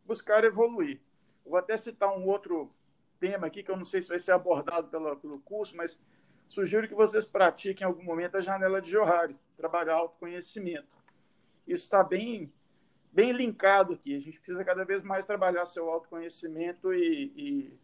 buscar 0.06 0.44
evoluir. 0.44 1.00
Vou 1.46 1.58
até 1.58 1.76
citar 1.78 2.16
um 2.16 2.28
outro 2.28 2.72
tema 3.20 3.48
aqui 3.48 3.64
que 3.64 3.72
eu 3.72 3.78
não 3.78 3.86
sei 3.86 4.02
se 4.02 4.10
vai 4.10 4.20
ser 4.20 4.32
abordado 4.32 4.88
pela, 4.88 5.16
pelo 5.16 5.40
curso, 5.40 5.76
mas 5.76 6.02
sugiro 6.48 6.88
que 6.88 6.96
vocês 6.96 7.26
pratiquem 7.26 7.86
em 7.86 7.88
algum 7.88 8.04
momento 8.04 8.36
a 8.36 8.42
janela 8.42 8.82
de 8.82 8.92
Johari, 8.92 9.36
trabalhar 9.56 9.96
autoconhecimento. 9.96 10.88
Isso 11.68 11.84
está 11.84 12.04
bem 12.04 12.52
bem 13.12 13.32
linkado 13.32 13.94
aqui. 13.94 14.16
A 14.16 14.20
gente 14.20 14.40
precisa 14.40 14.64
cada 14.64 14.86
vez 14.86 15.04
mais 15.04 15.26
trabalhar 15.26 15.66
seu 15.66 15.90
autoconhecimento 15.90 16.94
e, 16.94 17.34
e, 17.36 17.80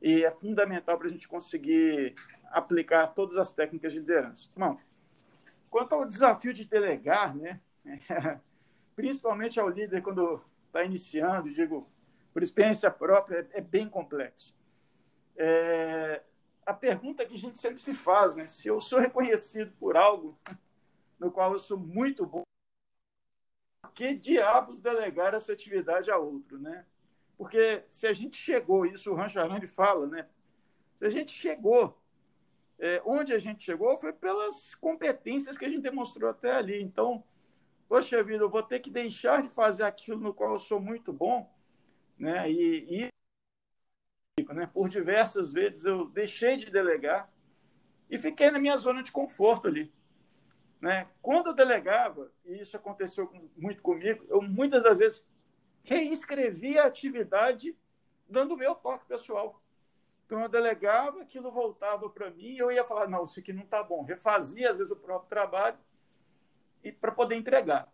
e 0.00 0.24
é 0.24 0.30
fundamental 0.30 0.96
para 0.96 1.08
a 1.08 1.10
gente 1.10 1.28
conseguir 1.28 2.14
aplicar 2.50 3.08
todas 3.08 3.36
as 3.36 3.52
técnicas 3.52 3.92
de 3.92 3.98
liderança. 3.98 4.48
Bom, 4.56 4.78
quanto 5.68 5.94
ao 5.94 6.06
desafio 6.06 6.52
de 6.52 6.64
delegar, 6.64 7.34
né, 7.34 7.60
principalmente 8.94 9.58
ao 9.58 9.68
líder 9.68 10.02
quando 10.02 10.40
está 10.72 10.82
iniciando, 10.82 11.52
digo, 11.52 11.86
por 12.32 12.42
experiência 12.42 12.90
própria, 12.90 13.46
é, 13.52 13.58
é 13.58 13.60
bem 13.60 13.88
complexo. 13.88 14.56
É, 15.36 16.22
a 16.64 16.72
pergunta 16.72 17.26
que 17.26 17.34
a 17.34 17.38
gente 17.38 17.58
sempre 17.58 17.82
se 17.82 17.94
faz, 17.94 18.34
né, 18.34 18.46
se 18.46 18.68
eu 18.68 18.80
sou 18.80 18.98
reconhecido 18.98 19.70
por 19.78 19.96
algo 19.96 20.38
no 21.18 21.30
qual 21.30 21.52
eu 21.52 21.58
sou 21.58 21.76
muito 21.76 22.24
bom, 22.24 22.42
que 23.94 24.14
diabos 24.14 24.80
delegar 24.80 25.34
essa 25.34 25.52
atividade 25.52 26.10
a 26.10 26.16
outro, 26.16 26.58
né? 26.58 26.86
Porque 27.36 27.84
se 27.90 28.06
a 28.06 28.12
gente 28.14 28.38
chegou, 28.38 28.86
isso 28.86 29.10
o 29.10 29.14
Rancho 29.14 29.38
Arandi 29.38 29.66
fala, 29.66 30.06
né? 30.06 30.26
Se 30.96 31.04
a 31.04 31.10
gente 31.10 31.32
chegou, 31.32 32.00
é, 32.78 33.02
onde 33.04 33.34
a 33.34 33.38
gente 33.38 33.62
chegou 33.62 33.98
foi 33.98 34.12
pelas 34.12 34.74
competências 34.76 35.58
que 35.58 35.64
a 35.64 35.68
gente 35.68 35.82
demonstrou 35.82 36.30
até 36.30 36.52
ali. 36.52 36.82
Então, 36.82 37.22
poxa 37.92 38.22
vida, 38.22 38.42
eu 38.42 38.48
vou 38.48 38.62
ter 38.62 38.80
que 38.80 38.90
deixar 38.90 39.42
de 39.42 39.50
fazer 39.50 39.82
aquilo 39.82 40.18
no 40.18 40.32
qual 40.32 40.52
eu 40.52 40.58
sou 40.58 40.80
muito 40.80 41.12
bom 41.12 41.52
né? 42.18 42.50
E, 42.50 43.10
e 44.38 44.44
né? 44.54 44.66
por 44.72 44.88
diversas 44.88 45.52
vezes 45.52 45.84
eu 45.84 46.06
deixei 46.06 46.56
de 46.56 46.70
delegar 46.70 47.30
e 48.08 48.16
fiquei 48.16 48.50
na 48.50 48.58
minha 48.58 48.78
zona 48.78 49.02
de 49.02 49.12
conforto 49.12 49.68
ali. 49.68 49.92
Né? 50.80 51.06
Quando 51.20 51.48
eu 51.48 51.52
delegava, 51.52 52.32
e 52.46 52.62
isso 52.62 52.74
aconteceu 52.78 53.30
muito 53.54 53.82
comigo, 53.82 54.24
eu 54.30 54.40
muitas 54.40 54.82
das 54.82 54.98
vezes 54.98 55.28
reescrevia 55.82 56.84
a 56.84 56.86
atividade 56.86 57.76
dando 58.26 58.54
o 58.54 58.56
meu 58.56 58.74
toque 58.74 59.04
pessoal. 59.04 59.62
Então 60.24 60.40
eu 60.40 60.48
delegava, 60.48 61.20
aquilo 61.20 61.50
voltava 61.50 62.08
para 62.08 62.30
mim 62.30 62.56
eu 62.56 62.72
ia 62.72 62.84
falar, 62.84 63.06
não, 63.06 63.24
isso 63.24 63.38
aqui 63.38 63.52
não 63.52 63.64
está 63.64 63.82
bom. 63.82 64.02
Refazia, 64.02 64.70
às 64.70 64.78
vezes, 64.78 64.90
o 64.90 64.96
próprio 64.96 65.28
trabalho 65.28 65.76
e 66.82 66.90
para 66.90 67.12
poder 67.12 67.36
entregar. 67.36 67.88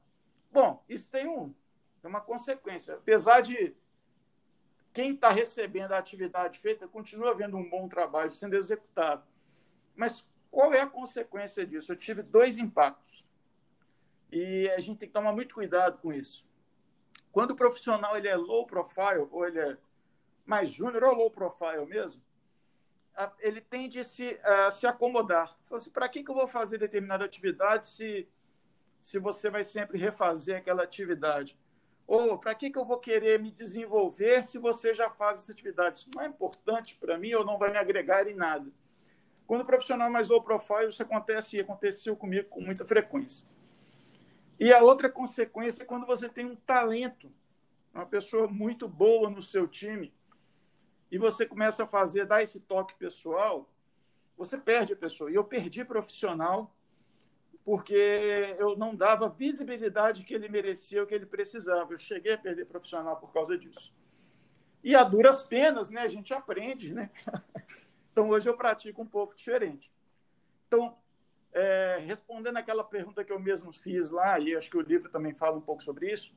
Bom, 0.51 0.83
isso 0.89 1.11
tem 1.11 1.29
um, 1.29 1.55
uma 2.03 2.21
consequência. 2.21 2.95
Apesar 2.95 3.41
de 3.41 3.75
quem 4.93 5.15
está 5.15 5.29
recebendo 5.29 5.93
a 5.93 5.99
atividade 5.99 6.59
feita 6.59 6.89
continua 6.89 7.35
vendo 7.35 7.57
um 7.57 7.69
bom 7.69 7.89
trabalho 7.89 8.33
sendo 8.33 8.57
executado. 8.57 9.25
Mas 9.95 10.25
qual 10.51 10.73
é 10.73 10.81
a 10.81 10.87
consequência 10.87 11.67
disso? 11.67 11.93
Eu 11.93 11.97
tive 11.97 12.23
dois 12.23 12.59
impactos. 12.59 13.27
E 14.31 14.69
a 14.71 14.81
gente 14.81 14.99
tem 14.99 15.09
que 15.09 15.15
tomar 15.15 15.33
muito 15.33 15.55
cuidado 15.55 15.99
com 15.99 16.13
isso. 16.13 16.47
Quando 17.31 17.53
o 17.53 17.57
profissional 17.57 18.17
ele 18.17 18.29
é 18.29 18.37
low 18.37 18.67
profile, 18.67 19.27
ou 19.31 19.47
ele 19.47 19.61
é 19.61 19.77
mais 20.45 20.71
júnior, 20.71 21.05
ou 21.05 21.15
low 21.15 21.31
profile 21.31 21.85
mesmo, 21.87 22.23
ele 23.41 23.61
tende 23.61 24.01
a 24.01 24.05
se, 24.05 24.39
a 24.43 24.71
se 24.71 24.87
acomodar. 24.87 25.57
Assim, 25.71 25.91
para 25.91 26.09
que, 26.09 26.23
que 26.23 26.31
eu 26.31 26.35
vou 26.35 26.47
fazer 26.47 26.79
determinada 26.79 27.25
atividade 27.25 27.87
se, 27.87 28.29
se 29.01 29.19
você 29.19 29.51
vai 29.51 29.63
sempre 29.63 29.99
refazer 29.99 30.59
aquela 30.59 30.83
atividade? 30.83 31.59
Ou 32.07 32.39
para 32.39 32.55
que, 32.55 32.71
que 32.71 32.79
eu 32.79 32.85
vou 32.85 32.99
querer 32.99 33.39
me 33.39 33.51
desenvolver 33.51 34.43
se 34.43 34.59
você 34.59 34.95
já 34.95 35.11
faz 35.11 35.41
essa 35.41 35.53
atividade? 35.53 36.01
Isso 36.01 36.11
não 36.15 36.23
é 36.23 36.27
importante 36.27 36.97
para 36.97 37.19
mim 37.19 37.35
ou 37.35 37.45
não 37.45 37.59
vai 37.59 37.71
me 37.71 37.77
agregar 37.77 38.27
em 38.27 38.35
nada. 38.35 38.71
Quando 39.47 39.63
o 39.63 39.67
profissional 39.67 40.11
mais 40.11 40.29
low 40.29 40.43
profile, 40.43 40.89
isso 40.89 41.03
acontece 41.03 41.57
e 41.57 41.61
aconteceu 41.61 42.17
comigo 42.17 42.49
com 42.49 42.61
muita 42.61 42.85
frequência. 42.85 43.47
E 44.59 44.73
a 44.73 44.83
outra 44.83 45.09
consequência 45.09 45.83
é 45.83 45.87
quando 45.87 46.07
você 46.07 46.29
tem 46.29 46.45
um 46.45 46.57
talento, 46.57 47.31
uma 47.95 48.07
pessoa 48.07 48.49
muito 48.49 48.89
boa 48.89 49.31
no 49.31 49.41
seu 49.41 49.69
time, 49.69 50.13
e 51.11 51.17
você 51.17 51.47
começa 51.47 51.85
a 51.85 51.87
fazer, 51.87 52.27
dar 52.27 52.43
esse 52.43 52.61
toque 52.61 52.95
pessoal, 52.95 53.71
você 54.37 54.59
perde 54.59 54.93
a 54.93 54.97
pessoa. 54.97 55.31
E 55.31 55.35
eu 55.35 55.45
perdi 55.45 55.85
profissional 55.85 56.75
porque 57.69 58.57
eu 58.59 58.79
não 58.79 58.97
dava 58.97 59.29
visibilidade 59.29 60.25
que 60.25 60.33
ele 60.33 60.49
merecia, 60.49 61.03
o 61.03 61.07
que 61.07 61.15
ele 61.15 61.27
precisava. 61.27 61.93
Eu 61.93 61.99
cheguei 61.99 62.33
a 62.33 62.39
perder 62.39 62.65
profissional 62.65 63.19
por 63.19 63.31
causa 63.31 63.59
disso. 63.59 63.95
E 64.83 64.97
a 64.97 65.05
duras 65.05 65.43
penas, 65.43 65.91
né? 65.91 66.01
A 66.01 66.09
gente 66.09 66.33
aprende, 66.33 66.95
né? 66.95 67.11
Então 68.11 68.31
hoje 68.31 68.49
eu 68.49 68.57
pratico 68.57 69.03
um 69.03 69.07
pouco 69.07 69.37
diferente. 69.37 69.93
Então, 70.67 70.97
é, 71.53 72.03
respondendo 72.05 72.57
aquela 72.57 72.83
pergunta 72.83 73.23
que 73.23 73.31
eu 73.31 73.39
mesmo 73.39 73.73
fiz 73.73 74.11
lá, 74.11 74.41
e 74.41 74.57
acho 74.57 74.69
que 74.69 74.77
o 74.77 74.81
livro 74.81 75.09
também 75.09 75.33
fala 75.33 75.57
um 75.57 75.61
pouco 75.61 75.85
sobre 75.85 76.11
isso, 76.11 76.35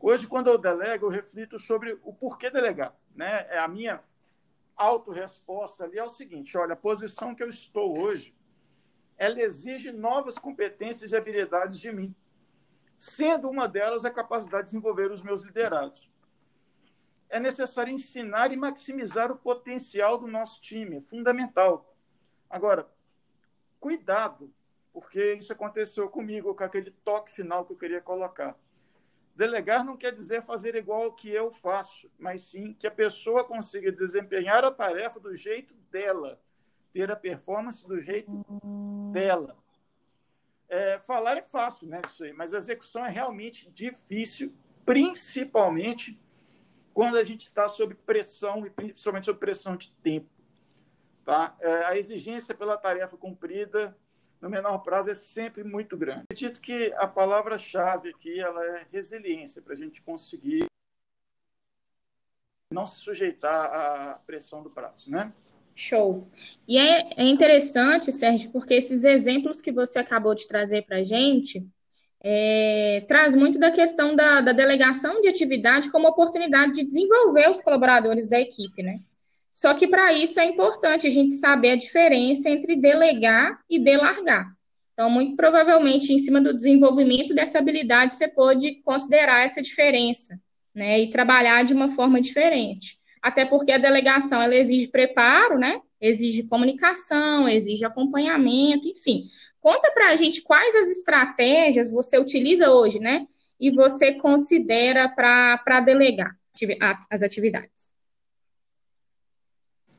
Hoje, 0.00 0.26
quando 0.26 0.48
eu 0.48 0.58
delego, 0.58 1.06
eu 1.06 1.10
reflito 1.10 1.58
sobre 1.58 1.98
o 2.02 2.12
porquê 2.12 2.50
delegar. 2.50 2.92
Né? 3.14 3.46
É 3.48 3.58
a 3.58 3.68
minha 3.68 4.02
autorresposta 4.74 5.84
ali 5.84 5.96
é 5.98 6.04
o 6.04 6.10
seguinte: 6.10 6.58
olha, 6.58 6.72
a 6.72 6.76
posição 6.76 7.34
que 7.36 7.42
eu 7.42 7.48
estou 7.48 7.98
hoje, 7.98 8.34
ela 9.16 9.40
exige 9.40 9.92
novas 9.92 10.38
competências 10.38 11.12
e 11.12 11.16
habilidades 11.16 11.78
de 11.78 11.90
mim, 11.92 12.14
sendo 12.98 13.48
uma 13.48 13.66
delas 13.66 14.04
a 14.04 14.10
capacidade 14.10 14.64
de 14.64 14.70
desenvolver 14.70 15.10
os 15.10 15.22
meus 15.22 15.42
liderados. 15.42 16.10
É 17.28 17.40
necessário 17.40 17.92
ensinar 17.92 18.52
e 18.52 18.56
maximizar 18.56 19.32
o 19.32 19.36
potencial 19.36 20.18
do 20.18 20.26
nosso 20.26 20.60
time, 20.60 20.98
é 20.98 21.00
fundamental. 21.00 21.94
Agora, 22.48 22.88
cuidado, 23.80 24.52
porque 24.92 25.34
isso 25.34 25.52
aconteceu 25.52 26.08
comigo, 26.08 26.54
com 26.54 26.64
aquele 26.64 26.90
toque 27.04 27.32
final 27.32 27.64
que 27.64 27.72
eu 27.72 27.76
queria 27.76 28.00
colocar 28.00 28.56
Delegar 29.36 29.84
não 29.84 29.98
quer 29.98 30.14
dizer 30.14 30.42
fazer 30.42 30.74
igual 30.74 31.02
ao 31.02 31.12
que 31.12 31.28
eu 31.28 31.50
faço, 31.50 32.10
mas 32.18 32.40
sim 32.40 32.72
que 32.72 32.86
a 32.86 32.90
pessoa 32.90 33.44
consiga 33.44 33.92
desempenhar 33.92 34.64
a 34.64 34.70
tarefa 34.70 35.20
do 35.20 35.36
jeito 35.36 35.74
dela, 35.90 36.40
ter 36.96 37.10
a 37.10 37.16
performance 37.16 37.86
do 37.86 38.00
jeito 38.00 38.32
dela. 39.12 39.54
É, 40.66 40.98
falar 40.98 41.36
é 41.36 41.42
fácil, 41.42 41.86
né? 41.86 42.00
Isso 42.06 42.24
aí, 42.24 42.32
mas 42.32 42.54
a 42.54 42.56
execução 42.56 43.04
é 43.04 43.10
realmente 43.10 43.70
difícil, 43.70 44.54
principalmente 44.82 46.18
quando 46.94 47.18
a 47.18 47.22
gente 47.22 47.44
está 47.44 47.68
sob 47.68 47.94
pressão 47.94 48.66
e 48.66 48.70
principalmente 48.70 49.26
sob 49.26 49.38
pressão 49.38 49.76
de 49.76 49.92
tempo. 50.02 50.30
Tá? 51.22 51.54
É, 51.60 51.84
a 51.84 51.98
exigência 51.98 52.54
pela 52.54 52.78
tarefa 52.78 53.14
cumprida 53.18 53.94
no 54.40 54.48
menor 54.48 54.78
prazo 54.78 55.10
é 55.10 55.14
sempre 55.14 55.62
muito 55.62 55.98
grande. 55.98 56.22
Acredito 56.22 56.62
que 56.62 56.94
a 56.96 57.06
palavra-chave 57.06 58.08
aqui 58.08 58.40
ela 58.40 58.64
é 58.64 58.86
resiliência, 58.90 59.60
para 59.60 59.74
a 59.74 59.76
gente 59.76 60.00
conseguir 60.00 60.64
não 62.72 62.86
se 62.86 63.00
sujeitar 63.00 63.70
à 63.70 64.14
pressão 64.26 64.62
do 64.62 64.70
prazo, 64.70 65.10
né? 65.10 65.30
Show. 65.76 66.26
E 66.66 66.78
é, 66.78 67.10
é 67.18 67.28
interessante, 67.28 68.10
Sérgio, 68.10 68.50
porque 68.50 68.74
esses 68.74 69.04
exemplos 69.04 69.60
que 69.60 69.70
você 69.70 69.98
acabou 69.98 70.34
de 70.34 70.48
trazer 70.48 70.82
para 70.82 70.98
a 70.98 71.04
gente 71.04 71.64
é, 72.24 73.04
traz 73.06 73.34
muito 73.34 73.58
da 73.58 73.70
questão 73.70 74.16
da, 74.16 74.40
da 74.40 74.52
delegação 74.52 75.20
de 75.20 75.28
atividade 75.28 75.90
como 75.92 76.08
oportunidade 76.08 76.72
de 76.72 76.82
desenvolver 76.82 77.50
os 77.50 77.60
colaboradores 77.60 78.26
da 78.26 78.40
equipe, 78.40 78.82
né? 78.82 79.00
Só 79.52 79.74
que 79.74 79.86
para 79.86 80.12
isso 80.12 80.40
é 80.40 80.46
importante 80.46 81.06
a 81.06 81.10
gente 81.10 81.34
saber 81.34 81.72
a 81.72 81.76
diferença 81.76 82.48
entre 82.48 82.74
delegar 82.74 83.60
e 83.68 83.78
delargar. 83.78 84.50
Então, 84.94 85.10
muito 85.10 85.36
provavelmente, 85.36 86.10
em 86.10 86.18
cima 86.18 86.40
do 86.40 86.54
desenvolvimento 86.54 87.34
dessa 87.34 87.58
habilidade, 87.58 88.14
você 88.14 88.28
pode 88.28 88.76
considerar 88.82 89.44
essa 89.44 89.60
diferença, 89.60 90.40
né? 90.74 91.00
E 91.00 91.10
trabalhar 91.10 91.64
de 91.64 91.74
uma 91.74 91.90
forma 91.90 92.18
diferente. 92.18 92.98
Até 93.26 93.44
porque 93.44 93.72
a 93.72 93.78
delegação 93.78 94.40
ela 94.40 94.54
exige 94.54 94.86
preparo, 94.86 95.58
né? 95.58 95.82
Exige 96.00 96.46
comunicação, 96.46 97.48
exige 97.48 97.84
acompanhamento, 97.84 98.86
enfim. 98.86 99.24
Conta 99.58 99.90
para 99.90 100.10
a 100.10 100.14
gente 100.14 100.42
quais 100.42 100.76
as 100.76 100.86
estratégias 100.86 101.90
você 101.90 102.20
utiliza 102.20 102.70
hoje, 102.70 103.00
né? 103.00 103.26
E 103.58 103.68
você 103.72 104.14
considera 104.14 105.08
para 105.08 105.80
delegar 105.80 106.38
as 107.10 107.24
atividades. 107.24 107.92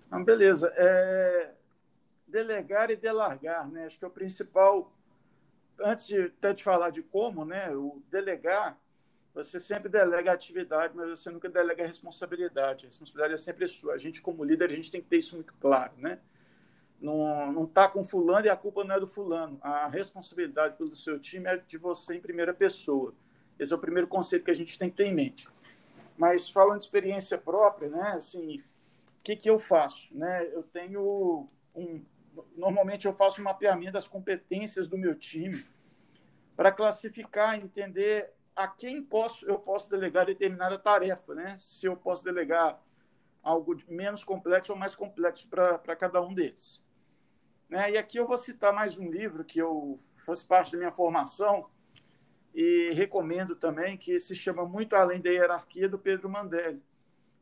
Então, 0.05 0.23
beleza. 0.23 0.71
É... 0.77 1.51
Delegar 2.25 2.89
e 2.91 2.95
delargar, 2.95 3.69
né? 3.69 3.87
Acho 3.87 3.99
que 3.99 4.05
é 4.05 4.07
o 4.07 4.11
principal. 4.11 4.93
Antes 5.81 6.07
de 6.07 6.17
até 6.17 6.53
te 6.53 6.63
falar 6.63 6.91
de 6.91 7.03
como, 7.03 7.43
né? 7.43 7.75
O 7.75 8.01
delegar, 8.09 8.79
você 9.43 9.59
sempre 9.59 9.89
delega 9.89 10.31
atividade, 10.31 10.95
mas 10.95 11.19
você 11.19 11.29
nunca 11.29 11.49
delega 11.49 11.83
a 11.83 11.87
responsabilidade. 11.87 12.85
A 12.85 12.89
responsabilidade 12.89 13.33
é 13.33 13.37
sempre 13.37 13.67
sua. 13.67 13.93
A 13.93 13.97
gente, 13.97 14.21
como 14.21 14.43
líder, 14.43 14.71
a 14.71 14.75
gente 14.75 14.91
tem 14.91 15.01
que 15.01 15.07
ter 15.07 15.17
isso 15.17 15.35
muito 15.35 15.53
claro, 15.59 15.93
né? 15.97 16.19
Não, 16.99 17.51
não 17.51 17.65
tá 17.65 17.87
com 17.87 18.03
fulano 18.03 18.47
e 18.47 18.49
a 18.49 18.55
culpa 18.55 18.83
não 18.83 18.95
é 18.95 18.99
do 18.99 19.07
fulano. 19.07 19.59
A 19.61 19.87
responsabilidade 19.87 20.77
pelo 20.77 20.95
seu 20.95 21.19
time 21.19 21.47
é 21.47 21.57
de 21.57 21.77
você 21.77 22.15
em 22.15 22.21
primeira 22.21 22.53
pessoa. 22.53 23.13
Esse 23.59 23.71
é 23.71 23.75
o 23.75 23.79
primeiro 23.79 24.07
conceito 24.07 24.45
que 24.45 24.51
a 24.51 24.55
gente 24.55 24.77
tem 24.77 24.89
que 24.89 24.97
ter 24.97 25.05
em 25.05 25.13
mente. 25.13 25.47
Mas 26.17 26.49
falando 26.49 26.79
de 26.79 26.85
experiência 26.85 27.37
própria, 27.37 27.89
né? 27.89 28.13
Assim, 28.15 28.63
que, 29.27 29.35
que 29.35 29.49
eu 29.49 29.59
faço? 29.59 30.07
Né? 30.15 30.47
Eu 30.53 30.63
tenho 30.63 31.45
um. 31.75 32.01
Normalmente 32.55 33.05
eu 33.05 33.11
faço 33.11 33.41
um 33.41 33.43
mapeamento 33.43 33.91
das 33.91 34.07
competências 34.07 34.87
do 34.87 34.97
meu 34.97 35.15
time 35.15 35.65
para 36.55 36.71
classificar, 36.71 37.59
entender 37.59 38.31
a 38.57 38.67
quem 38.67 39.01
posso, 39.01 39.45
eu 39.45 39.57
posso 39.57 39.89
delegar 39.89 40.25
determinada 40.25 40.77
tarefa, 40.77 41.33
né? 41.33 41.55
Se 41.57 41.85
eu 41.85 41.95
posso 41.95 42.23
delegar 42.23 42.81
algo 43.41 43.77
menos 43.87 44.23
complexo 44.23 44.73
ou 44.73 44.77
mais 44.77 44.95
complexo 44.95 45.47
para 45.47 45.95
cada 45.95 46.21
um 46.21 46.33
deles. 46.33 46.83
Né? 47.69 47.91
E 47.91 47.97
aqui 47.97 48.17
eu 48.17 48.25
vou 48.25 48.37
citar 48.37 48.73
mais 48.73 48.97
um 48.97 49.09
livro 49.09 49.45
que 49.45 49.59
eu 49.59 49.99
fosse 50.17 50.43
parte 50.43 50.71
da 50.71 50.77
minha 50.77 50.91
formação 50.91 51.69
e 52.53 52.91
recomendo 52.93 53.55
também, 53.55 53.97
que 53.97 54.19
se 54.19 54.35
chama 54.35 54.65
Muito 54.65 54.95
Além 54.95 55.21
da 55.21 55.29
Hierarquia, 55.29 55.87
do 55.87 55.99
Pedro 55.99 56.27
Mandelli 56.27 56.81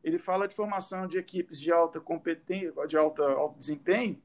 ele 0.06 0.18
fala 0.18 0.46
de 0.46 0.54
formação 0.54 1.08
de 1.08 1.18
equipes 1.18 1.60
de 1.60 1.72
alta 1.72 2.00
competência, 2.00 2.72
de 2.86 2.96
alta, 2.96 3.24
alto 3.24 3.58
desempenho, 3.58 4.22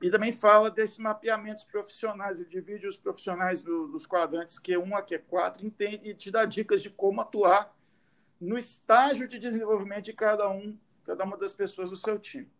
e 0.00 0.10
também 0.10 0.32
fala 0.32 0.70
desse 0.70 1.00
mapeamento 1.00 1.66
profissionais. 1.66 2.40
Ele 2.40 2.48
divide 2.48 2.86
os 2.86 2.96
profissionais 2.96 3.62
do, 3.62 3.88
dos 3.88 4.06
quadrantes 4.06 4.58
Q1 4.58 4.92
a 4.94 5.02
Q4 5.02 5.62
entende, 5.62 6.10
e 6.10 6.14
te 6.14 6.30
dá 6.30 6.44
dicas 6.44 6.82
de 6.82 6.90
como 6.90 7.20
atuar 7.20 7.76
no 8.40 8.56
estágio 8.56 9.28
de 9.28 9.38
desenvolvimento 9.38 10.06
de 10.06 10.14
cada 10.14 10.48
um, 10.48 10.78
cada 11.04 11.24
uma 11.24 11.36
das 11.36 11.52
pessoas 11.52 11.90
do 11.90 11.96
seu 11.96 12.18
time. 12.18 12.50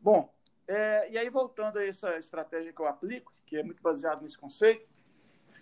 Bom, 0.00 0.32
é, 0.66 1.10
e 1.10 1.16
aí 1.16 1.28
voltando 1.30 1.78
a 1.78 1.86
essa 1.86 2.16
estratégia 2.16 2.72
que 2.72 2.80
eu 2.80 2.86
aplico, 2.86 3.32
que 3.46 3.56
é 3.56 3.62
muito 3.62 3.82
baseado 3.82 4.22
nesse 4.22 4.36
conceito, 4.36 4.86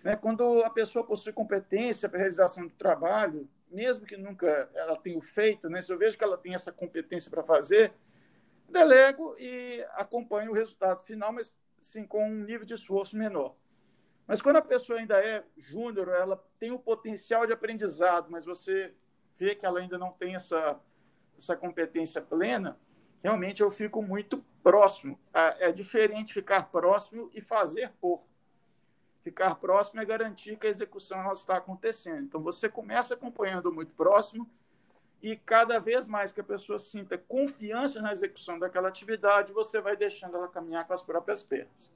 né, 0.03 0.15
quando 0.15 0.63
a 0.63 0.69
pessoa 0.69 1.05
possui 1.05 1.31
competência 1.31 2.09
para 2.09 2.19
realização 2.19 2.65
do 2.65 2.73
trabalho, 2.73 3.47
mesmo 3.69 4.05
que 4.05 4.17
nunca 4.17 4.69
ela 4.73 4.97
tenha 4.97 5.21
feito, 5.21 5.69
né? 5.69 5.81
se 5.81 5.91
eu 5.91 5.97
vejo 5.97 6.17
que 6.17 6.23
ela 6.23 6.37
tem 6.37 6.53
essa 6.53 6.71
competência 6.71 7.29
para 7.29 7.43
fazer, 7.43 7.93
delego 8.67 9.35
e 9.39 9.85
acompanho 9.93 10.51
o 10.51 10.53
resultado 10.53 11.03
final, 11.03 11.31
mas 11.31 11.51
sim 11.79 12.05
com 12.05 12.27
um 12.27 12.43
nível 12.43 12.65
de 12.65 12.73
esforço 12.73 13.17
menor. 13.17 13.55
Mas 14.27 14.41
quando 14.41 14.57
a 14.57 14.61
pessoa 14.61 14.99
ainda 14.99 15.23
é 15.23 15.43
júnior, 15.57 16.09
ela 16.09 16.43
tem 16.59 16.71
o 16.71 16.79
potencial 16.79 17.47
de 17.47 17.53
aprendizado, 17.53 18.29
mas 18.29 18.45
você 18.45 18.93
vê 19.37 19.55
que 19.55 19.65
ela 19.65 19.79
ainda 19.79 19.97
não 19.97 20.11
tem 20.11 20.35
essa, 20.35 20.79
essa 21.37 21.55
competência 21.55 22.21
plena, 22.21 22.77
realmente 23.23 23.61
eu 23.61 23.71
fico 23.71 24.01
muito 24.01 24.43
próximo. 24.61 25.17
É 25.33 25.71
diferente 25.71 26.33
ficar 26.33 26.69
próximo 26.69 27.29
e 27.33 27.39
fazer 27.39 27.91
por. 28.01 28.27
Ficar 29.23 29.55
próximo 29.55 30.01
é 30.01 30.05
garantir 30.05 30.57
que 30.57 30.67
a 30.67 30.69
execução 30.69 31.29
está 31.31 31.57
acontecendo. 31.57 32.23
Então, 32.23 32.41
você 32.41 32.69
começa 32.69 33.13
acompanhando 33.13 33.73
muito 33.73 33.93
próximo 33.93 34.49
e 35.21 35.35
cada 35.35 35.79
vez 35.79 36.05
mais 36.05 36.31
que 36.31 36.41
a 36.41 36.43
pessoa 36.43 36.77
sinta 36.77 37.17
confiança 37.17 38.01
na 38.01 38.11
execução 38.11 38.59
daquela 38.59 38.87
atividade, 38.87 39.51
você 39.51 39.81
vai 39.81 39.95
deixando 39.95 40.37
ela 40.37 40.47
caminhar 40.47 40.85
com 40.85 40.93
as 40.93 41.01
próprias 41.01 41.43
pernas. 41.43 41.91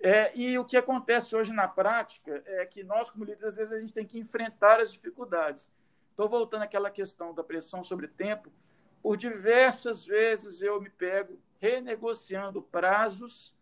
É, 0.00 0.36
e 0.36 0.56
o 0.58 0.64
que 0.64 0.76
acontece 0.76 1.34
hoje 1.34 1.52
na 1.52 1.66
prática 1.66 2.42
é 2.46 2.64
que 2.64 2.84
nós, 2.84 3.10
como 3.10 3.24
líderes, 3.24 3.48
às 3.48 3.56
vezes 3.56 3.72
a 3.72 3.80
gente 3.80 3.92
tem 3.92 4.06
que 4.06 4.18
enfrentar 4.18 4.80
as 4.80 4.92
dificuldades. 4.92 5.72
Estou 6.10 6.28
voltando 6.28 6.62
àquela 6.62 6.90
questão 6.90 7.34
da 7.34 7.42
pressão 7.42 7.82
sobre 7.82 8.06
tempo. 8.06 8.52
Por 9.02 9.16
diversas 9.16 10.04
vezes 10.04 10.62
eu 10.62 10.80
me 10.80 10.90
pego 10.90 11.38
renegociando 11.60 12.62
prazos 12.62 13.54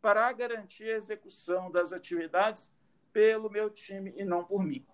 para 0.00 0.30
garantir 0.32 0.84
a 0.84 0.96
execução 0.96 1.70
das 1.70 1.92
atividades 1.92 2.70
pelo 3.12 3.50
meu 3.50 3.70
time 3.70 4.12
e 4.16 4.24
não 4.24 4.44
por 4.44 4.62
mim. 4.62 4.84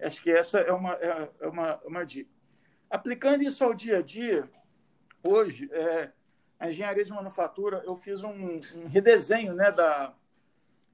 Acho 0.00 0.22
que 0.22 0.30
essa 0.30 0.60
é 0.60 0.72
uma, 0.72 0.94
é, 0.94 1.30
é 1.40 1.46
uma, 1.48 1.76
uma 1.84 2.04
dica. 2.04 2.30
Aplicando 2.88 3.42
isso 3.42 3.62
ao 3.64 3.74
dia 3.74 3.98
a 3.98 4.02
dia, 4.02 4.48
hoje, 5.22 5.68
é, 5.72 6.12
a 6.58 6.68
engenharia 6.68 7.04
de 7.04 7.12
manufatura, 7.12 7.82
eu 7.84 7.94
fiz 7.94 8.22
um, 8.22 8.60
um 8.74 8.86
redesenho 8.86 9.54
né, 9.54 9.70
da, 9.70 10.14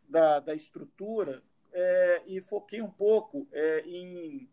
da, 0.09 0.41
da 0.41 0.55
estrutura 0.55 1.43
é, 1.73 2.23
e 2.27 2.41
foquei 2.41 2.81
um 2.81 2.91
pouco 2.91 3.47
é, 3.53 3.81
em 3.87 4.49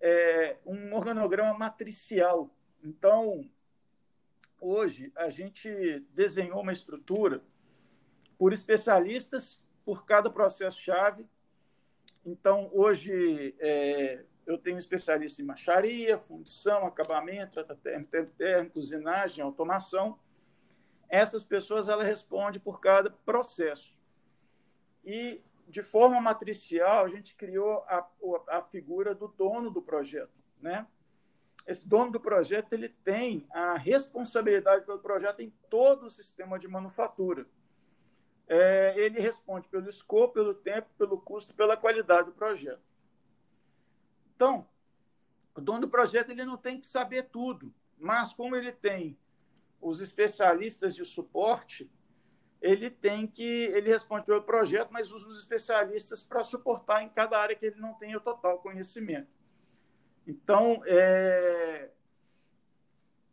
é, 0.00 0.56
um 0.64 0.94
organograma 0.94 1.56
matricial. 1.56 2.54
Então, 2.82 3.48
hoje, 4.60 5.12
a 5.16 5.28
gente 5.28 6.00
desenhou 6.14 6.60
uma 6.60 6.72
estrutura 6.72 7.42
por 8.38 8.52
especialistas 8.52 9.62
por 9.84 10.04
cada 10.04 10.30
processo-chave. 10.30 11.28
Então, 12.24 12.70
hoje, 12.72 13.54
é, 13.58 14.24
eu 14.46 14.58
tenho 14.58 14.78
especialista 14.78 15.40
em 15.40 15.44
macharia, 15.44 16.18
fundição, 16.18 16.86
acabamento, 16.86 17.64
tratamento 17.64 18.32
térmico, 18.36 18.78
usinagem, 18.78 19.44
automação. 19.44 20.18
Essas 21.08 21.42
pessoas 21.42 21.88
ela 21.88 22.04
responde 22.04 22.60
por 22.60 22.80
cada 22.80 23.10
processo. 23.10 23.96
E 25.04 25.42
de 25.68 25.82
forma 25.82 26.20
matricial, 26.20 27.04
a 27.04 27.08
gente 27.08 27.34
criou 27.34 27.84
a, 27.86 28.06
a 28.48 28.62
figura 28.62 29.14
do 29.14 29.28
dono 29.28 29.70
do 29.70 29.80
projeto, 29.80 30.32
né? 30.60 30.86
Esse 31.66 31.86
dono 31.86 32.10
do 32.10 32.18
projeto 32.18 32.72
ele 32.72 32.88
tem 32.88 33.46
a 33.50 33.76
responsabilidade 33.76 34.84
pelo 34.84 34.98
projeto 34.98 35.40
em 35.40 35.50
todo 35.68 36.06
o 36.06 36.10
sistema 36.10 36.58
de 36.58 36.66
manufatura. 36.66 37.46
É, 38.52 38.94
ele 38.96 39.20
responde 39.20 39.68
pelo 39.68 39.88
escopo, 39.88 40.34
pelo 40.34 40.52
tempo, 40.52 40.88
pelo 40.98 41.20
custo, 41.20 41.54
pela 41.54 41.76
qualidade 41.76 42.26
do 42.26 42.32
projeto. 42.32 42.82
Então, 44.34 44.66
o 45.54 45.60
dono 45.60 45.82
do 45.82 45.88
projeto 45.88 46.30
ele 46.30 46.44
não 46.44 46.56
tem 46.56 46.80
que 46.80 46.86
saber 46.88 47.28
tudo, 47.30 47.72
mas 47.96 48.34
como 48.34 48.56
ele 48.56 48.72
tem 48.72 49.16
os 49.80 50.00
especialistas 50.00 50.96
de 50.96 51.04
suporte, 51.04 51.88
ele 52.60 52.90
tem 52.90 53.24
que 53.24 53.44
ele 53.44 53.88
responde 53.88 54.26
pelo 54.26 54.42
projeto, 54.42 54.90
mas 54.90 55.12
usa 55.12 55.28
os 55.28 55.38
especialistas 55.38 56.20
para 56.20 56.42
suportar 56.42 57.04
em 57.04 57.08
cada 57.08 57.38
área 57.38 57.54
que 57.54 57.66
ele 57.66 57.80
não 57.80 57.94
tem 57.94 58.16
o 58.16 58.20
total 58.20 58.58
conhecimento. 58.58 59.30
Então, 60.26 60.82
é, 60.86 61.88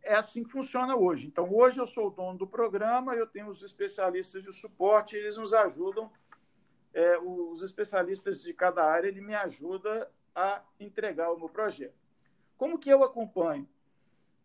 é 0.08 0.16
assim 0.16 0.44
que 0.44 0.52
funciona 0.52 0.96
hoje. 0.96 1.28
Então, 1.28 1.54
hoje 1.54 1.80
eu 1.80 1.86
sou 1.86 2.08
o 2.08 2.10
dono 2.10 2.38
do 2.38 2.48
programa, 2.48 3.14
eu 3.14 3.28
tenho 3.28 3.48
os 3.48 3.62
especialistas 3.62 4.44
de 4.44 4.54
suporte, 4.54 5.18
eles 5.18 5.36
nos 5.36 5.54
ajudam, 5.54 6.10
é, 6.94 7.18
os 7.20 7.62
especialistas 7.62 8.42
de 8.42 8.54
cada 8.54 8.84
área, 8.84 9.10
ele 9.10 9.20
me 9.20 9.36
ajuda 9.36 10.10
a 10.34 10.64
entregar 10.80 11.32
o 11.32 11.38
meu 11.38 11.50
projeto. 11.50 11.96
Como 12.58 12.80
que 12.80 12.90
eu 12.90 13.04
acompanho? 13.04 13.68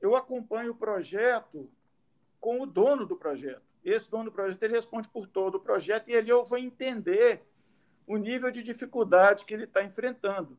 Eu 0.01 0.17
acompanho 0.17 0.73
o 0.73 0.77
projeto 0.77 1.71
com 2.41 2.61
o 2.61 2.67
dono 2.67 3.07
do 3.07 3.17
projeto. 3.17 3.63
Esse 3.85 4.11
dono 4.11 4.25
do 4.25 4.33
projeto 4.33 4.63
ele 4.65 4.75
responde 4.75 5.09
por 5.09 5.29
todo 5.29 5.55
o 5.57 5.61
projeto 5.61 6.09
e 6.09 6.17
ali 6.17 6.29
eu 6.29 6.45
vou 6.45 6.59
entender 6.59 7.43
o 8.07 8.17
nível 8.17 8.51
de 8.51 8.63
dificuldade 8.63 9.45
que 9.45 9.55
ele 9.55 9.65
está 9.65 9.83
enfrentando. 9.85 10.59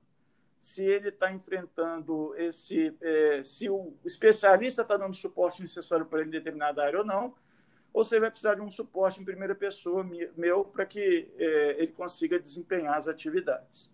Se 0.64 0.82
ele 0.82 1.10
está 1.10 1.30
enfrentando 1.30 2.34
esse, 2.38 2.96
é, 3.02 3.44
se 3.44 3.70
o 3.70 3.94
especialista 4.06 4.82
está 4.82 4.96
dando 4.96 5.14
suporte 5.14 5.62
necessário 5.62 6.06
para 6.06 6.20
ele 6.22 6.30
em 6.30 6.32
determinada 6.32 6.82
área 6.82 7.00
ou 7.00 7.06
não, 7.06 7.36
ou 7.92 8.02
se 8.02 8.16
ele 8.16 8.22
vai 8.22 8.32
precisar 8.32 8.56
de 8.56 8.62
um 8.62 8.70
suporte 8.70 9.20
em 9.20 9.26
primeira 9.26 9.54
pessoa 9.54 10.10
meu 10.38 10.64
para 10.64 10.86
que 10.86 11.30
é, 11.38 11.76
ele 11.80 11.92
consiga 11.92 12.40
desempenhar 12.40 12.96
as 12.96 13.10
atividades. 13.10 13.92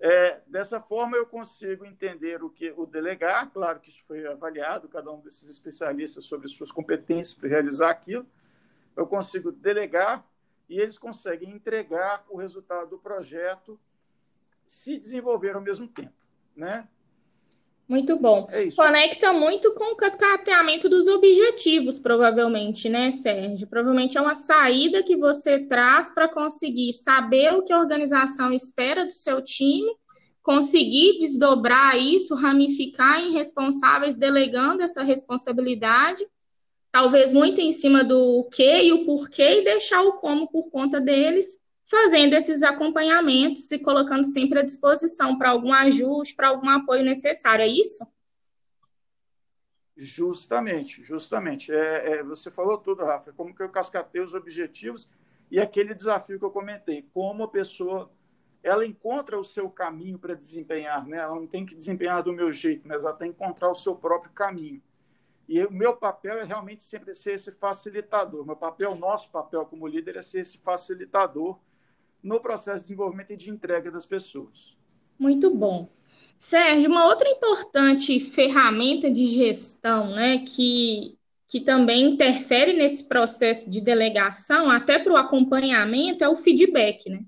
É, 0.00 0.40
dessa 0.46 0.80
forma, 0.80 1.14
eu 1.14 1.26
consigo 1.26 1.84
entender 1.84 2.42
o 2.42 2.48
que 2.48 2.72
o 2.74 2.86
delegar, 2.86 3.50
claro 3.50 3.78
que 3.78 3.90
isso 3.90 4.02
foi 4.08 4.26
avaliado, 4.26 4.88
cada 4.88 5.12
um 5.12 5.20
desses 5.20 5.50
especialistas 5.50 6.24
sobre 6.24 6.48
suas 6.48 6.72
competências 6.72 7.34
para 7.34 7.50
realizar 7.50 7.90
aquilo. 7.90 8.26
Eu 8.96 9.06
consigo 9.06 9.52
delegar 9.52 10.26
e 10.70 10.80
eles 10.80 10.96
conseguem 10.96 11.50
entregar 11.50 12.24
o 12.30 12.38
resultado 12.38 12.88
do 12.88 12.98
projeto 12.98 13.78
se 14.66 14.98
desenvolver 14.98 15.54
ao 15.54 15.60
mesmo 15.60 15.88
tempo, 15.88 16.12
né? 16.54 16.86
Muito 17.88 18.16
bom. 18.16 18.48
É 18.50 18.68
Conecta 18.72 19.32
muito 19.32 19.72
com 19.74 19.92
o 19.92 19.96
cascateamento 19.96 20.88
dos 20.88 21.06
objetivos, 21.06 22.00
provavelmente, 22.00 22.88
né, 22.88 23.12
Sérgio? 23.12 23.68
Provavelmente 23.68 24.18
é 24.18 24.20
uma 24.20 24.34
saída 24.34 25.04
que 25.04 25.16
você 25.16 25.60
traz 25.60 26.10
para 26.12 26.28
conseguir 26.28 26.92
saber 26.92 27.54
o 27.54 27.62
que 27.62 27.72
a 27.72 27.78
organização 27.78 28.52
espera 28.52 29.04
do 29.04 29.12
seu 29.12 29.40
time, 29.40 29.88
conseguir 30.42 31.18
desdobrar 31.20 31.96
isso, 31.96 32.34
ramificar 32.34 33.20
em 33.20 33.32
responsáveis, 33.32 34.16
delegando 34.16 34.82
essa 34.82 35.04
responsabilidade, 35.04 36.26
talvez 36.90 37.32
muito 37.32 37.60
em 37.60 37.70
cima 37.70 38.02
do 38.02 38.48
que 38.52 38.82
e 38.82 38.92
o 38.92 39.04
porquê, 39.04 39.60
e 39.60 39.64
deixar 39.64 40.02
o 40.02 40.14
como 40.14 40.48
por 40.48 40.70
conta 40.70 41.00
deles, 41.00 41.58
fazendo 41.88 42.34
esses 42.34 42.62
acompanhamentos 42.62 43.70
e 43.70 43.78
colocando 43.78 44.24
sempre 44.24 44.58
à 44.58 44.62
disposição 44.62 45.38
para 45.38 45.50
algum 45.50 45.72
ajuste, 45.72 46.34
para 46.34 46.48
algum 46.48 46.68
apoio 46.68 47.04
necessário, 47.04 47.62
é 47.62 47.68
isso? 47.68 48.04
Justamente, 49.96 51.02
justamente. 51.04 51.72
É, 51.72 52.18
é, 52.18 52.22
você 52.22 52.50
falou 52.50 52.76
tudo, 52.76 53.04
Rafa, 53.04 53.32
como 53.32 53.54
que 53.54 53.62
eu 53.62 53.68
cascatei 53.68 54.20
os 54.20 54.34
objetivos 54.34 55.10
e 55.50 55.60
aquele 55.60 55.94
desafio 55.94 56.38
que 56.38 56.44
eu 56.44 56.50
comentei, 56.50 57.08
como 57.14 57.44
a 57.44 57.48
pessoa 57.48 58.10
ela 58.62 58.84
encontra 58.84 59.38
o 59.38 59.44
seu 59.44 59.70
caminho 59.70 60.18
para 60.18 60.34
desempenhar, 60.34 61.06
né? 61.06 61.18
Ela 61.18 61.36
não 61.36 61.46
tem 61.46 61.64
que 61.64 61.76
desempenhar 61.76 62.20
do 62.20 62.32
meu 62.32 62.50
jeito, 62.50 62.86
mas 62.86 63.04
ela 63.04 63.12
tem 63.12 63.32
que 63.32 63.36
encontrar 63.36 63.70
o 63.70 63.76
seu 63.76 63.94
próprio 63.94 64.32
caminho. 64.32 64.82
E 65.48 65.64
o 65.64 65.70
meu 65.70 65.96
papel 65.96 66.38
é 66.38 66.42
realmente 66.42 66.82
sempre 66.82 67.14
ser 67.14 67.34
esse 67.34 67.52
facilitador. 67.52 68.44
Meu 68.44 68.56
papel, 68.56 68.96
nosso 68.96 69.30
papel 69.30 69.64
como 69.64 69.86
líder 69.86 70.16
é 70.16 70.22
ser 70.22 70.40
esse 70.40 70.58
facilitador 70.58 71.56
no 72.26 72.40
processo 72.40 72.78
de 72.78 72.88
desenvolvimento 72.88 73.30
e 73.30 73.36
de 73.36 73.50
entrega 73.50 73.90
das 73.90 74.04
pessoas. 74.04 74.76
Muito 75.16 75.48
bom. 75.48 75.88
Sérgio, 76.36 76.90
uma 76.90 77.06
outra 77.06 77.28
importante 77.28 78.18
ferramenta 78.18 79.08
de 79.10 79.24
gestão, 79.26 80.10
né, 80.10 80.38
que, 80.38 81.16
que 81.48 81.60
também 81.60 82.10
interfere 82.10 82.72
nesse 82.72 83.08
processo 83.08 83.70
de 83.70 83.80
delegação, 83.80 84.68
até 84.68 84.98
para 84.98 85.12
o 85.12 85.16
acompanhamento, 85.16 86.24
é 86.24 86.28
o 86.28 86.34
feedback, 86.34 87.08
né? 87.08 87.24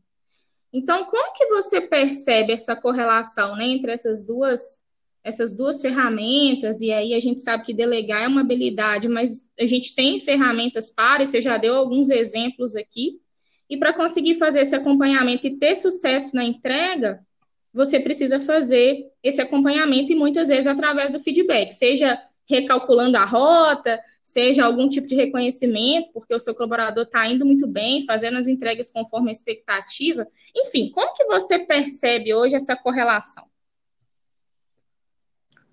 Então, 0.70 1.06
como 1.06 1.32
que 1.32 1.46
você 1.46 1.80
percebe 1.80 2.52
essa 2.52 2.76
correlação, 2.76 3.56
né, 3.56 3.66
entre 3.68 3.92
essas 3.92 4.26
duas 4.26 4.86
essas 5.24 5.54
duas 5.54 5.82
ferramentas, 5.82 6.80
e 6.80 6.90
aí 6.90 7.12
a 7.12 7.20
gente 7.20 7.42
sabe 7.42 7.64
que 7.64 7.74
delegar 7.74 8.22
é 8.22 8.28
uma 8.28 8.40
habilidade, 8.40 9.08
mas 9.08 9.52
a 9.60 9.66
gente 9.66 9.94
tem 9.94 10.18
ferramentas 10.18 10.88
para, 10.88 11.22
e 11.22 11.26
você 11.26 11.38
já 11.40 11.58
deu 11.58 11.74
alguns 11.74 12.08
exemplos 12.08 12.74
aqui, 12.74 13.20
e 13.68 13.76
para 13.76 13.92
conseguir 13.92 14.36
fazer 14.36 14.60
esse 14.60 14.74
acompanhamento 14.74 15.46
e 15.46 15.58
ter 15.58 15.74
sucesso 15.74 16.34
na 16.34 16.44
entrega, 16.44 17.24
você 17.72 18.00
precisa 18.00 18.40
fazer 18.40 19.06
esse 19.22 19.40
acompanhamento 19.40 20.12
e 20.12 20.16
muitas 20.16 20.48
vezes 20.48 20.66
através 20.66 21.10
do 21.10 21.20
feedback, 21.20 21.72
seja 21.72 22.18
recalculando 22.48 23.18
a 23.18 23.26
rota, 23.26 24.00
seja 24.22 24.64
algum 24.64 24.88
tipo 24.88 25.06
de 25.06 25.14
reconhecimento, 25.14 26.10
porque 26.12 26.34
o 26.34 26.40
seu 26.40 26.54
colaborador 26.54 27.04
está 27.04 27.26
indo 27.26 27.44
muito 27.44 27.66
bem, 27.66 28.04
fazendo 28.06 28.38
as 28.38 28.48
entregas 28.48 28.90
conforme 28.90 29.28
a 29.28 29.32
expectativa. 29.32 30.26
Enfim, 30.56 30.90
como 30.90 31.12
que 31.12 31.26
você 31.26 31.58
percebe 31.58 32.32
hoje 32.32 32.56
essa 32.56 32.74
correlação? 32.74 33.46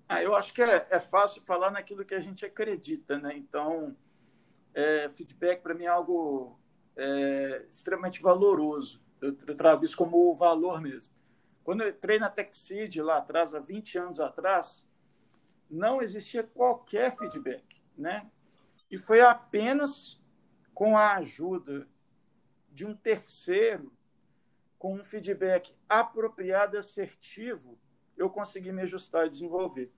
Ah, 0.06 0.22
eu 0.22 0.36
acho 0.36 0.52
que 0.52 0.62
é, 0.62 0.86
é, 0.90 1.00
fácil 1.00 1.42
falar 1.42 1.70
naquilo 1.70 2.04
que 2.04 2.14
a 2.14 2.20
gente 2.20 2.44
acredita, 2.44 3.18
né? 3.18 3.32
Então, 3.34 3.96
é, 4.74 5.08
feedback 5.08 5.62
para 5.62 5.74
mim 5.74 5.84
é 5.84 5.88
algo 5.88 6.60
é, 6.96 7.66
extremamente 7.70 8.22
valoroso. 8.22 9.02
Eu, 9.20 9.36
eu 9.46 9.56
trago 9.56 9.84
isso 9.84 9.96
como 9.96 10.32
valor 10.34 10.80
mesmo. 10.80 11.14
Quando 11.62 11.82
eu 11.82 11.88
entrei 11.88 12.18
na 12.18 12.30
TechSeed 12.30 13.02
lá 13.02 13.18
atrás, 13.18 13.54
há 13.54 13.58
20 13.58 13.98
anos 13.98 14.20
atrás, 14.20 14.86
não 15.68 16.00
existia 16.00 16.42
qualquer 16.42 17.16
feedback, 17.16 17.82
né? 17.96 18.30
E 18.90 18.96
foi 18.96 19.20
apenas 19.20 20.20
com 20.72 20.96
a 20.96 21.16
ajuda 21.16 21.88
de 22.70 22.86
um 22.86 22.94
terceiro, 22.94 23.92
com 24.78 24.94
um 24.94 25.02
feedback 25.02 25.74
apropriado 25.88 26.76
e 26.76 26.78
assertivo, 26.78 27.78
eu 28.16 28.30
consegui 28.30 28.72
me 28.72 28.82
ajustar 28.82 29.26
e 29.26 29.30
desenvolver. 29.30 29.90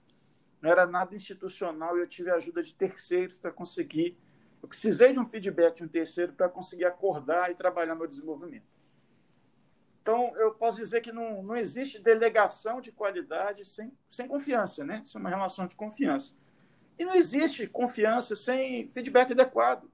Não 0.60 0.70
era 0.70 0.86
nada 0.86 1.14
institucional 1.14 1.96
e 1.96 2.00
eu 2.00 2.08
tive 2.08 2.30
a 2.30 2.36
ajuda 2.36 2.62
de 2.62 2.74
terceiros 2.74 3.36
para 3.36 3.52
conseguir. 3.52 4.18
Eu 4.62 4.68
precisei 4.68 5.12
de 5.12 5.18
um 5.18 5.24
feedback 5.24 5.76
de 5.76 5.84
um 5.84 5.88
terceiro 5.88 6.32
para 6.32 6.48
conseguir 6.48 6.84
acordar 6.84 7.50
e 7.50 7.54
trabalhar 7.54 7.94
meu 7.94 8.06
desenvolvimento. 8.06 8.66
Então, 10.02 10.34
eu 10.36 10.54
posso 10.54 10.78
dizer 10.78 11.02
que 11.02 11.12
não, 11.12 11.42
não 11.42 11.54
existe 11.54 12.00
delegação 12.00 12.80
de 12.80 12.90
qualidade 12.90 13.64
sem, 13.66 13.92
sem 14.10 14.26
confiança, 14.26 14.84
né? 14.84 15.02
Isso 15.04 15.18
é 15.18 15.20
uma 15.20 15.28
relação 15.28 15.66
de 15.66 15.76
confiança. 15.76 16.34
E 16.98 17.04
não 17.04 17.14
existe 17.14 17.66
confiança 17.66 18.34
sem 18.34 18.88
feedback 18.90 19.32
adequado. 19.32 19.90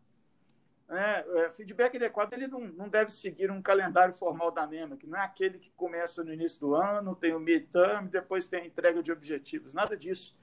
É, 0.89 1.47
é, 1.47 1.51
feedback 1.51 1.97
adequado 1.97 2.33
ele 2.33 2.47
não, 2.47 2.61
não 2.61 2.89
deve 2.89 3.11
seguir 3.11 3.51
um 3.51 3.61
calendário 3.61 4.15
formal 4.15 4.51
da 4.51 4.67
NEMA, 4.67 4.97
que 4.97 5.07
não 5.07 5.19
é 5.19 5.25
aquele 5.25 5.59
que 5.59 5.71
começa 5.71 6.23
no 6.23 6.33
início 6.33 6.61
do 6.61 6.75
ano, 6.75 7.17
tem 7.17 7.35
o 7.35 7.41
midterm, 7.41 8.07
depois 8.07 8.47
tem 8.49 8.61
a 8.63 8.67
entrega 8.67 9.03
de 9.03 9.11
objetivos. 9.11 9.75
Nada 9.75 9.97
disso. 9.97 10.39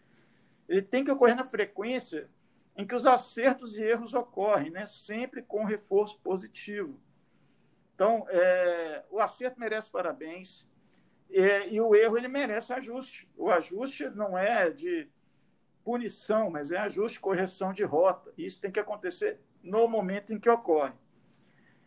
Ele 0.68 0.82
tem 0.82 1.06
que 1.06 1.12
ocorrer 1.12 1.36
na 1.36 1.46
frequência 1.46 2.30
em 2.76 2.86
que 2.86 2.96
os 2.96 3.06
acertos 3.06 3.78
e 3.78 3.84
erros 3.84 4.14
ocorrem, 4.14 4.70
né? 4.70 4.86
sempre 4.86 5.42
com 5.42 5.64
reforço 5.64 6.20
positivo. 6.20 7.00
Então, 7.94 8.26
é, 8.30 9.04
o 9.10 9.20
acerto 9.20 9.60
merece 9.60 9.90
parabéns 9.90 10.68
é, 11.30 11.70
e 11.70 11.80
o 11.80 11.96
erro 11.96 12.18
ele 12.18 12.28
merece 12.28 12.74
ajuste. 12.74 13.30
O 13.38 13.50
ajuste 13.50 14.10
não 14.10 14.38
é 14.38 14.70
de 14.70 15.08
punição, 15.84 16.50
mas 16.50 16.72
é 16.72 16.78
ajuste, 16.78 17.20
correção 17.20 17.74
de 17.74 17.84
rota. 17.84 18.34
Isso 18.38 18.60
tem 18.60 18.72
que 18.72 18.80
acontecer 18.80 19.40
no 19.62 19.88
momento 19.88 20.34
em 20.34 20.40
que 20.40 20.50
ocorre. 20.50 20.94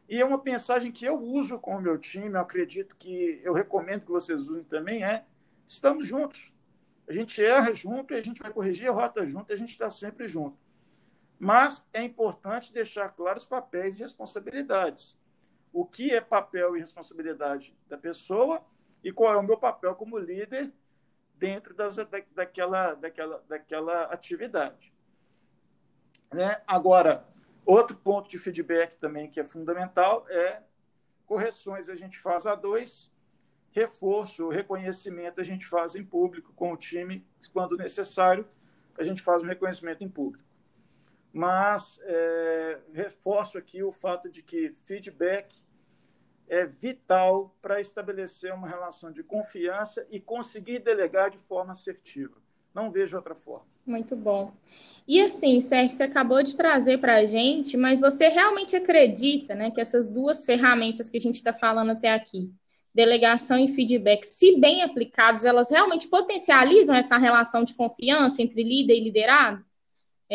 E 0.08 0.20
é 0.20 0.24
uma 0.24 0.42
mensagem 0.42 0.92
que 0.92 1.04
eu 1.04 1.18
uso 1.18 1.58
com 1.58 1.76
o 1.76 1.80
meu 1.80 1.98
time, 1.98 2.34
eu 2.34 2.40
acredito 2.40 2.94
que 2.96 3.40
eu 3.42 3.52
recomendo 3.52 4.02
que 4.02 4.10
vocês 4.10 4.48
usem 4.48 4.64
também, 4.64 5.02
é 5.02 5.24
estamos 5.66 6.06
juntos. 6.06 6.52
A 7.08 7.12
gente 7.12 7.42
erra 7.42 7.72
junto 7.72 8.12
e 8.12 8.16
a 8.16 8.22
gente 8.22 8.40
vai 8.40 8.52
corrigir 8.52 8.88
a 8.88 8.92
rota 8.92 9.26
junto, 9.26 9.52
a 9.52 9.56
gente 9.56 9.70
está 9.70 9.88
sempre 9.90 10.28
junto. 10.28 10.56
Mas 11.38 11.86
é 11.92 12.02
importante 12.02 12.72
deixar 12.72 13.10
claros 13.10 13.42
os 13.42 13.48
papéis 13.48 13.98
e 13.98 14.02
responsabilidades 14.02 15.16
o 15.74 15.84
que 15.84 16.12
é 16.12 16.20
papel 16.20 16.76
e 16.76 16.80
responsabilidade 16.80 17.76
da 17.88 17.98
pessoa 17.98 18.64
e 19.02 19.12
qual 19.12 19.34
é 19.34 19.36
o 19.36 19.42
meu 19.42 19.58
papel 19.58 19.96
como 19.96 20.16
líder 20.16 20.72
dentro 21.34 21.74
das, 21.74 21.96
da, 21.96 22.06
daquela, 22.32 22.94
daquela, 22.94 23.44
daquela 23.48 24.04
atividade. 24.04 24.94
Né? 26.32 26.62
Agora, 26.64 27.26
outro 27.66 27.96
ponto 27.96 28.30
de 28.30 28.38
feedback 28.38 28.96
também 28.96 29.28
que 29.28 29.40
é 29.40 29.44
fundamental 29.44 30.24
é 30.30 30.62
correções 31.26 31.88
a 31.88 31.96
gente 31.96 32.20
faz 32.20 32.46
a 32.46 32.54
dois, 32.54 33.10
reforço, 33.72 34.48
reconhecimento 34.50 35.40
a 35.40 35.44
gente 35.44 35.66
faz 35.66 35.96
em 35.96 36.04
público 36.04 36.52
com 36.52 36.72
o 36.72 36.76
time, 36.76 37.26
quando 37.52 37.76
necessário, 37.76 38.46
a 38.96 39.02
gente 39.02 39.22
faz 39.22 39.42
um 39.42 39.46
reconhecimento 39.46 40.04
em 40.04 40.08
público. 40.08 40.43
Mas 41.34 42.00
é, 42.04 42.78
reforço 42.92 43.58
aqui 43.58 43.82
o 43.82 43.90
fato 43.90 44.30
de 44.30 44.40
que 44.40 44.70
feedback 44.84 45.52
é 46.48 46.64
vital 46.64 47.52
para 47.60 47.80
estabelecer 47.80 48.54
uma 48.54 48.68
relação 48.68 49.10
de 49.10 49.24
confiança 49.24 50.06
e 50.12 50.20
conseguir 50.20 50.78
delegar 50.78 51.30
de 51.30 51.38
forma 51.38 51.72
assertiva. 51.72 52.36
Não 52.72 52.88
vejo 52.88 53.16
outra 53.16 53.34
forma. 53.34 53.66
Muito 53.84 54.14
bom. 54.14 54.52
E 55.08 55.20
assim, 55.20 55.60
Sérgio, 55.60 55.96
você 55.96 56.04
acabou 56.04 56.40
de 56.40 56.56
trazer 56.56 56.98
para 56.98 57.16
a 57.16 57.24
gente, 57.24 57.76
mas 57.76 57.98
você 57.98 58.28
realmente 58.28 58.76
acredita 58.76 59.56
né, 59.56 59.72
que 59.72 59.80
essas 59.80 60.08
duas 60.08 60.44
ferramentas 60.44 61.10
que 61.10 61.16
a 61.16 61.20
gente 61.20 61.36
está 61.36 61.52
falando 61.52 61.90
até 61.90 62.12
aqui, 62.12 62.48
delegação 62.94 63.58
e 63.58 63.66
feedback, 63.66 64.24
se 64.24 64.56
bem 64.60 64.84
aplicados, 64.84 65.44
elas 65.44 65.68
realmente 65.68 66.06
potencializam 66.06 66.94
essa 66.94 67.18
relação 67.18 67.64
de 67.64 67.74
confiança 67.74 68.40
entre 68.40 68.62
líder 68.62 68.94
e 68.94 69.04
liderado? 69.04 69.64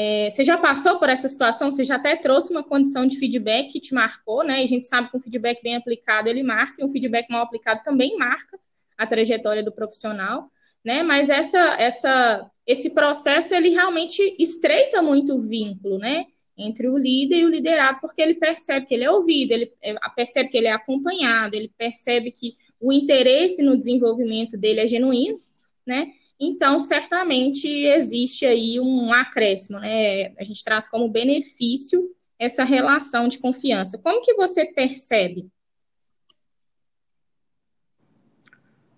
É, 0.01 0.29
você 0.29 0.45
já 0.45 0.57
passou 0.57 0.97
por 0.97 1.09
essa 1.09 1.27
situação? 1.27 1.69
Você 1.69 1.83
já 1.83 1.97
até 1.97 2.15
trouxe 2.15 2.53
uma 2.53 2.63
condição 2.63 3.05
de 3.05 3.17
feedback 3.17 3.69
que 3.69 3.81
te 3.81 3.93
marcou, 3.93 4.45
né? 4.45 4.61
E 4.61 4.63
a 4.63 4.65
gente 4.65 4.87
sabe 4.87 5.11
que 5.11 5.17
um 5.17 5.19
feedback 5.19 5.61
bem 5.61 5.75
aplicado 5.75 6.29
ele 6.29 6.41
marca, 6.41 6.81
e 6.81 6.85
um 6.85 6.89
feedback 6.89 7.29
mal 7.29 7.43
aplicado 7.43 7.83
também 7.83 8.15
marca 8.15 8.57
a 8.97 9.05
trajetória 9.05 9.61
do 9.61 9.73
profissional, 9.73 10.49
né? 10.85 11.03
Mas 11.03 11.29
essa, 11.29 11.75
essa, 11.77 12.49
esse 12.65 12.91
processo 12.91 13.53
ele 13.53 13.71
realmente 13.71 14.37
estreita 14.39 15.01
muito 15.01 15.35
o 15.35 15.41
vínculo, 15.41 15.97
né? 15.97 16.27
Entre 16.57 16.87
o 16.87 16.97
líder 16.97 17.39
e 17.39 17.45
o 17.45 17.49
liderado, 17.49 17.99
porque 17.99 18.21
ele 18.21 18.35
percebe 18.35 18.85
que 18.85 18.93
ele 18.93 19.03
é 19.03 19.11
ouvido, 19.11 19.51
ele 19.51 19.73
é, 19.81 19.95
percebe 20.15 20.47
que 20.47 20.57
ele 20.57 20.67
é 20.67 20.71
acompanhado, 20.71 21.57
ele 21.57 21.73
percebe 21.77 22.31
que 22.31 22.55
o 22.79 22.93
interesse 22.93 23.61
no 23.61 23.75
desenvolvimento 23.75 24.55
dele 24.55 24.79
é 24.79 24.87
genuíno, 24.87 25.41
né? 25.85 26.09
Então, 26.39 26.79
certamente 26.79 27.67
existe 27.67 28.45
aí 28.45 28.79
um 28.79 29.11
acréscimo, 29.11 29.79
né? 29.79 30.33
A 30.37 30.43
gente 30.43 30.63
traz 30.63 30.87
como 30.87 31.09
benefício 31.09 32.15
essa 32.39 32.63
relação 32.63 33.27
de 33.27 33.37
confiança. 33.39 33.99
Como 34.01 34.21
que 34.21 34.33
você 34.33 34.65
percebe? 34.65 35.51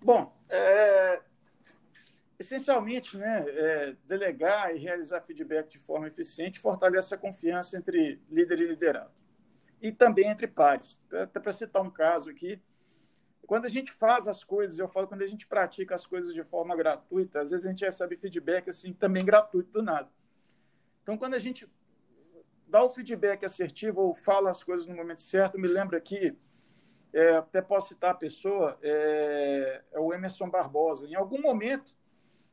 Bom, 0.04 0.32
é, 0.48 1.22
essencialmente, 2.38 3.18
né, 3.18 3.44
é, 3.48 3.96
delegar 4.06 4.76
e 4.76 4.80
realizar 4.80 5.22
feedback 5.22 5.70
de 5.70 5.80
forma 5.80 6.08
eficiente 6.08 6.60
fortalece 6.60 7.14
a 7.14 7.18
confiança 7.18 7.78
entre 7.78 8.22
líder 8.30 8.60
e 8.60 8.68
liderado. 8.68 9.12
E 9.82 9.92
também 9.92 10.28
entre 10.28 10.48
pares. 10.48 11.00
Até 11.12 11.40
para 11.40 11.54
citar 11.54 11.82
um 11.82 11.90
caso 11.90 12.30
aqui, 12.30 12.62
quando 13.46 13.66
a 13.66 13.70
gente 13.70 13.92
faz 13.92 14.28
as 14.28 14.44
coisas, 14.44 14.78
eu 14.78 14.88
falo 14.88 15.08
quando 15.08 15.24
a 15.24 15.28
gente 15.28 15.48
pratica 15.48 15.96
as 15.96 16.06
coisas 16.06 16.34
de 16.34 16.44
forma 16.44 16.76
gratuita, 16.76 17.42
às 17.42 17.52
vezes 17.52 17.66
a 17.66 17.70
gente 17.70 17.84
recebe 17.84 18.16
feedback 18.16 18.70
assim 18.70 18.94
também 18.94 19.26
gratuito 19.26 19.72
do 19.72 19.84
nada. 19.84 20.10
Então, 21.04 21.18
quando 21.18 21.34
a 21.34 21.40
gente 21.40 21.68
dá 22.68 22.84
o 22.84 22.90
feedback 22.90 23.44
assertivo 23.44 24.02
ou 24.02 24.14
fala 24.14 24.50
as 24.50 24.64
coisas 24.64 24.88
no 24.88 24.96
momento 24.96 25.22
certo, 25.22 25.60
me 25.60 25.68
lembra 25.68 25.98
aqui, 25.98 26.38
é, 27.14 27.36
até 27.36 27.62
posso 27.62 27.90
citar 27.90 28.12
a 28.12 28.16
pessoa, 28.16 28.78
é, 28.82 29.82
é, 29.92 30.00
o 30.00 30.14
Emerson 30.14 30.50
Barbosa. 30.50 31.06
Em 31.08 31.16
algum 31.16 31.42
momento, 31.42 31.94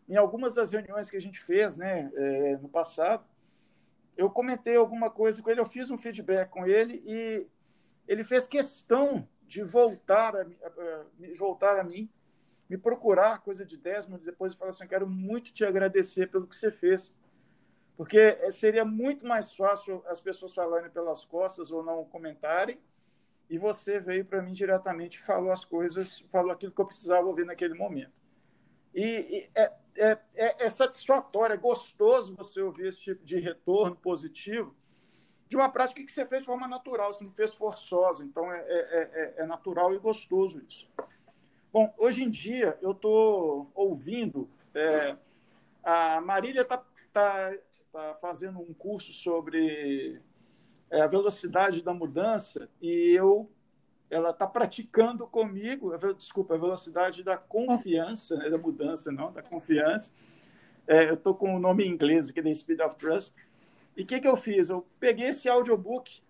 em 0.09 0.17
algumas 0.17 0.53
das 0.55 0.73
reuniões 0.73 1.09
que 1.09 1.17
a 1.17 1.21
gente 1.21 1.41
fez 1.41 1.77
né, 1.77 2.11
é, 2.15 2.57
no 2.57 2.69
passado, 2.69 3.25
eu 4.17 4.29
comentei 4.29 4.75
alguma 4.75 5.11
coisa 5.11 5.41
com 5.41 5.51
ele, 5.51 5.61
eu 5.61 5.67
fiz 5.67 5.91
um 5.91 5.99
feedback 5.99 6.49
com 6.49 6.67
ele 6.67 7.01
e 7.05 7.47
ele 8.09 8.25
fez 8.25 8.49
questão 8.49 9.29
de 9.49 9.63
voltar 9.63 10.37
a, 10.37 10.43
a, 10.43 11.05
voltar 11.39 11.79
a 11.79 11.83
mim, 11.83 12.09
me 12.69 12.77
procurar, 12.77 13.41
coisa 13.41 13.65
de 13.65 13.79
10 13.79 14.07
minutos 14.07 14.27
depois, 14.27 14.53
e 14.53 14.57
falar 14.57 14.71
assim: 14.71 14.87
quero 14.87 15.09
muito 15.09 15.53
te 15.53 15.65
agradecer 15.65 16.31
pelo 16.31 16.47
que 16.47 16.55
você 16.55 16.71
fez. 16.71 17.17
Porque 17.97 18.19
eh, 18.19 18.51
seria 18.53 18.85
muito 18.85 19.27
mais 19.27 19.53
fácil 19.53 20.05
as 20.07 20.21
pessoas 20.21 20.55
falarem 20.55 20.91
pelas 20.91 21.25
costas 21.25 21.73
ou 21.73 21.83
não 21.83 22.05
comentarem, 22.05 22.79
e 23.51 23.59
você 23.59 23.99
veio 23.99 24.25
para 24.25 24.43
mim 24.43 24.53
diretamente 24.53 25.17
e 25.19 25.23
falou 25.23 25.51
as 25.51 25.65
coisas, 25.65 26.21
falou 26.31 26.53
aquilo 26.53 26.71
que 26.71 26.81
eu 26.81 26.87
precisava 26.87 27.27
ouvir 27.27 27.47
naquele 27.47 27.75
momento. 27.75 28.13
E, 28.95 29.03
e 29.03 29.51
é, 29.55 29.73
é, 29.97 30.19
é, 30.37 30.65
é 30.67 30.71
satisfatório, 30.71 31.55
é 31.55 31.57
gostoso 31.57 32.37
você 32.37 32.61
ouvir 32.61 32.89
esse 32.89 33.01
tipo 33.01 33.25
de 33.25 33.41
retorno 33.41 33.97
positivo, 33.97 34.77
de 35.49 35.57
uma 35.57 35.69
prática 35.69 36.05
que 36.05 36.13
você 36.13 36.27
fez 36.27 36.43
de 36.43 36.47
forma 36.47 36.69
natural, 36.69 37.13
você 37.13 37.25
não 37.25 37.33
fez 37.33 37.55
forçosa. 37.55 38.25
Então, 38.25 38.53
é, 38.53 38.59
é, 38.61 39.11
é, 39.39 39.43
é 39.43 39.47
natural 39.47 39.95
e 39.95 39.99
gostoso 39.99 40.63
isso. 40.69 40.89
Bom, 41.73 41.93
hoje 41.97 42.23
em 42.23 42.31
dia, 42.31 42.79
eu 42.83 42.93
estou 42.93 43.71
ouvindo. 43.75 44.49
É, 44.75 45.17
a 45.83 46.21
Marília 46.21 46.63
está 46.63 46.85
tá, 47.13 47.55
tá 47.93 48.15
fazendo 48.21 48.61
um 48.61 48.75
curso 48.75 49.13
sobre 49.13 50.21
é, 50.91 51.01
a 51.01 51.07
velocidade 51.07 51.83
da 51.83 51.93
mudança 51.93 52.69
e 52.81 53.13
eu 53.15 53.51
ela 54.11 54.31
está 54.31 54.47
praticando 54.47 55.27
comigo, 55.27 55.95
desculpa, 56.17 56.55
a 56.55 56.59
velocidade 56.59 57.23
da 57.23 57.37
confiança, 57.37 58.37
né, 58.37 58.49
da 58.49 58.57
mudança, 58.57 59.13
não, 59.13 59.31
da 59.31 59.43
confiança. 59.43 60.15
É, 60.87 61.11
eu 61.11 61.15
estou 61.15 61.35
com 61.35 61.55
o 61.55 61.59
nome 61.59 61.85
em 61.85 61.91
inglês 61.91 62.31
aqui 62.31 62.41
da 62.41 62.53
Speed 62.55 62.81
of 62.81 62.97
Trust. 62.97 63.35
E 63.99 64.03
o 64.03 64.07
que, 64.07 64.21
que 64.21 64.29
eu 64.29 64.37
fiz? 64.37 64.69
Eu 64.69 64.87
peguei 65.01 65.27
esse 65.27 65.49
audiobook 65.49 66.23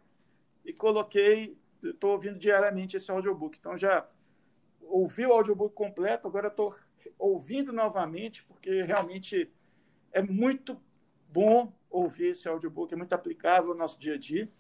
e 0.64 0.72
coloquei, 0.72 1.54
estou 1.83 2.12
ouvindo 2.12 2.38
diariamente 2.38 2.96
esse 2.96 3.11
audiobook. 3.11 3.59
Então, 3.59 3.76
já 3.76 4.09
ouvi 4.81 5.26
o 5.26 5.33
audiobook 5.35 5.74
completo, 5.74 6.26
agora 6.26 6.48
estou 6.48 6.74
ouvindo 7.18 7.70
novamente, 7.70 8.42
porque 8.44 8.81
realmente 8.85 9.52
é 10.11 10.22
muito 10.22 10.81
bom 11.28 11.70
ouvir 11.90 12.28
esse 12.28 12.48
audiobook, 12.48 12.94
é 12.94 12.96
muito 12.96 13.12
aplicável 13.12 13.72
ao 13.72 13.76
nosso 13.76 14.00
dia 14.00 14.14
a 14.14 14.18
dia. 14.18 14.50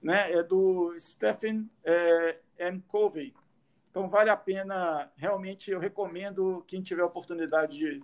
Né? 0.00 0.30
É 0.30 0.40
do 0.40 0.94
Stephen 0.96 1.68
é, 1.82 2.38
M. 2.56 2.80
Covey. 2.86 3.34
Então, 3.90 4.08
vale 4.08 4.30
a 4.30 4.36
pena, 4.36 5.10
realmente, 5.16 5.72
eu 5.72 5.80
recomendo 5.80 6.62
quem 6.68 6.82
tiver 6.82 7.02
oportunidade 7.02 7.76
de 7.76 8.00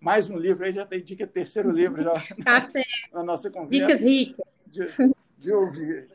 mais 0.00 0.30
um 0.30 0.36
livro, 0.36 0.64
aí 0.64 0.72
já 0.72 0.86
tem 0.86 1.02
dica, 1.02 1.26
terceiro 1.26 1.70
livro 1.70 2.02
já 2.02 2.12
tá 2.42 2.60
na 3.12 3.22
nossa 3.22 3.50
conversa. 3.50 3.86
Dicas 3.86 4.00
ricas. 4.00 4.46
De, 4.66 4.86
de 5.38 5.52
ouvir. 5.52 6.08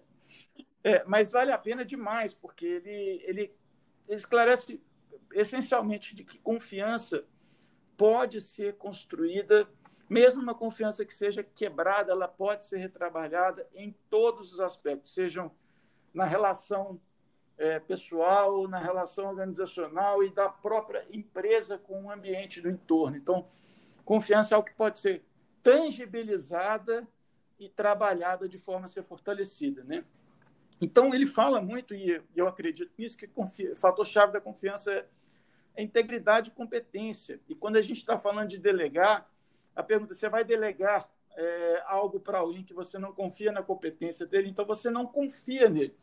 É, 0.84 1.04
mas 1.06 1.32
vale 1.32 1.52
a 1.52 1.58
pena 1.58 1.86
demais, 1.86 2.34
porque 2.34 2.65
ele, 2.65 3.21
ele 3.26 3.54
esclarece 4.10 4.82
essencialmente 5.34 6.15
de 6.15 6.24
que 6.24 6.38
confiança 6.39 7.26
pode 7.98 8.41
ser 8.41 8.76
construída, 8.76 9.67
mesmo 10.10 10.41
uma 10.41 10.54
confiança 10.54 11.06
que 11.06 11.13
seja 11.13 11.43
quebrada, 11.43 12.12
ela 12.12 12.28
pode 12.28 12.65
ser 12.65 12.78
retrabalhada 12.78 13.67
em 13.74 13.95
todos 14.10 14.54
os 14.54 14.60
aspectos, 14.60 15.13
sejam 15.13 15.52
na 16.13 16.26
relação 16.26 17.00
é, 17.58 17.80
pessoal, 17.80 18.67
na 18.67 18.80
relação 18.80 19.30
organizacional 19.30 20.24
e 20.24 20.30
da 20.30 20.50
própria 20.50 21.06
empresa 21.12 21.78
com 21.78 22.06
o 22.06 22.12
ambiente 22.12 22.62
do 22.62 22.69
entorno. 22.69 23.17
Então, 23.17 23.48
confiança 24.06 24.54
é 24.54 24.56
algo 24.56 24.68
que 24.68 24.76
pode 24.76 25.00
ser 25.00 25.26
tangibilizada 25.62 27.08
e 27.60 27.68
trabalhada 27.68 28.48
de 28.48 28.58
forma 28.58 28.86
a 28.86 28.88
ser 28.88 29.04
fortalecida, 29.04 29.84
né? 29.84 30.06
Então 30.80 31.13
ele 31.13 31.26
fala 31.26 31.62
muito 31.62 31.94
e 31.96 32.22
eu 32.36 32.48
acredito 32.48 32.91
nisso 32.98 33.18
que 33.18 33.30
o 33.36 33.76
fator 33.76 34.06
chave 34.06 34.34
da 34.34 34.41
confiança 34.41 34.94
é 34.94 35.08
é 35.76 35.84
integridade 35.84 36.50
e 36.50 36.54
competência. 36.54 37.39
E 37.48 37.54
quando 37.54 37.76
a 37.76 37.82
gente 37.82 37.98
está 37.98 38.18
falando 38.18 38.50
de 38.50 38.58
delegar, 38.58 39.30
a 39.76 39.84
pergunta 39.84 40.13
você 40.13 40.30
vai 40.30 40.44
delegar 40.44 41.10
é, 41.36 41.84
algo 41.86 42.20
para 42.20 42.39
alguém 42.39 42.63
que 42.63 42.74
você 42.74 42.98
não 42.98 43.12
confia 43.12 43.52
na 43.52 43.62
competência 43.62 44.26
dele, 44.26 44.50
então 44.50 44.65
você 44.65 44.89
não 44.89 45.06
confia 45.06 45.70
nele. 45.70 45.96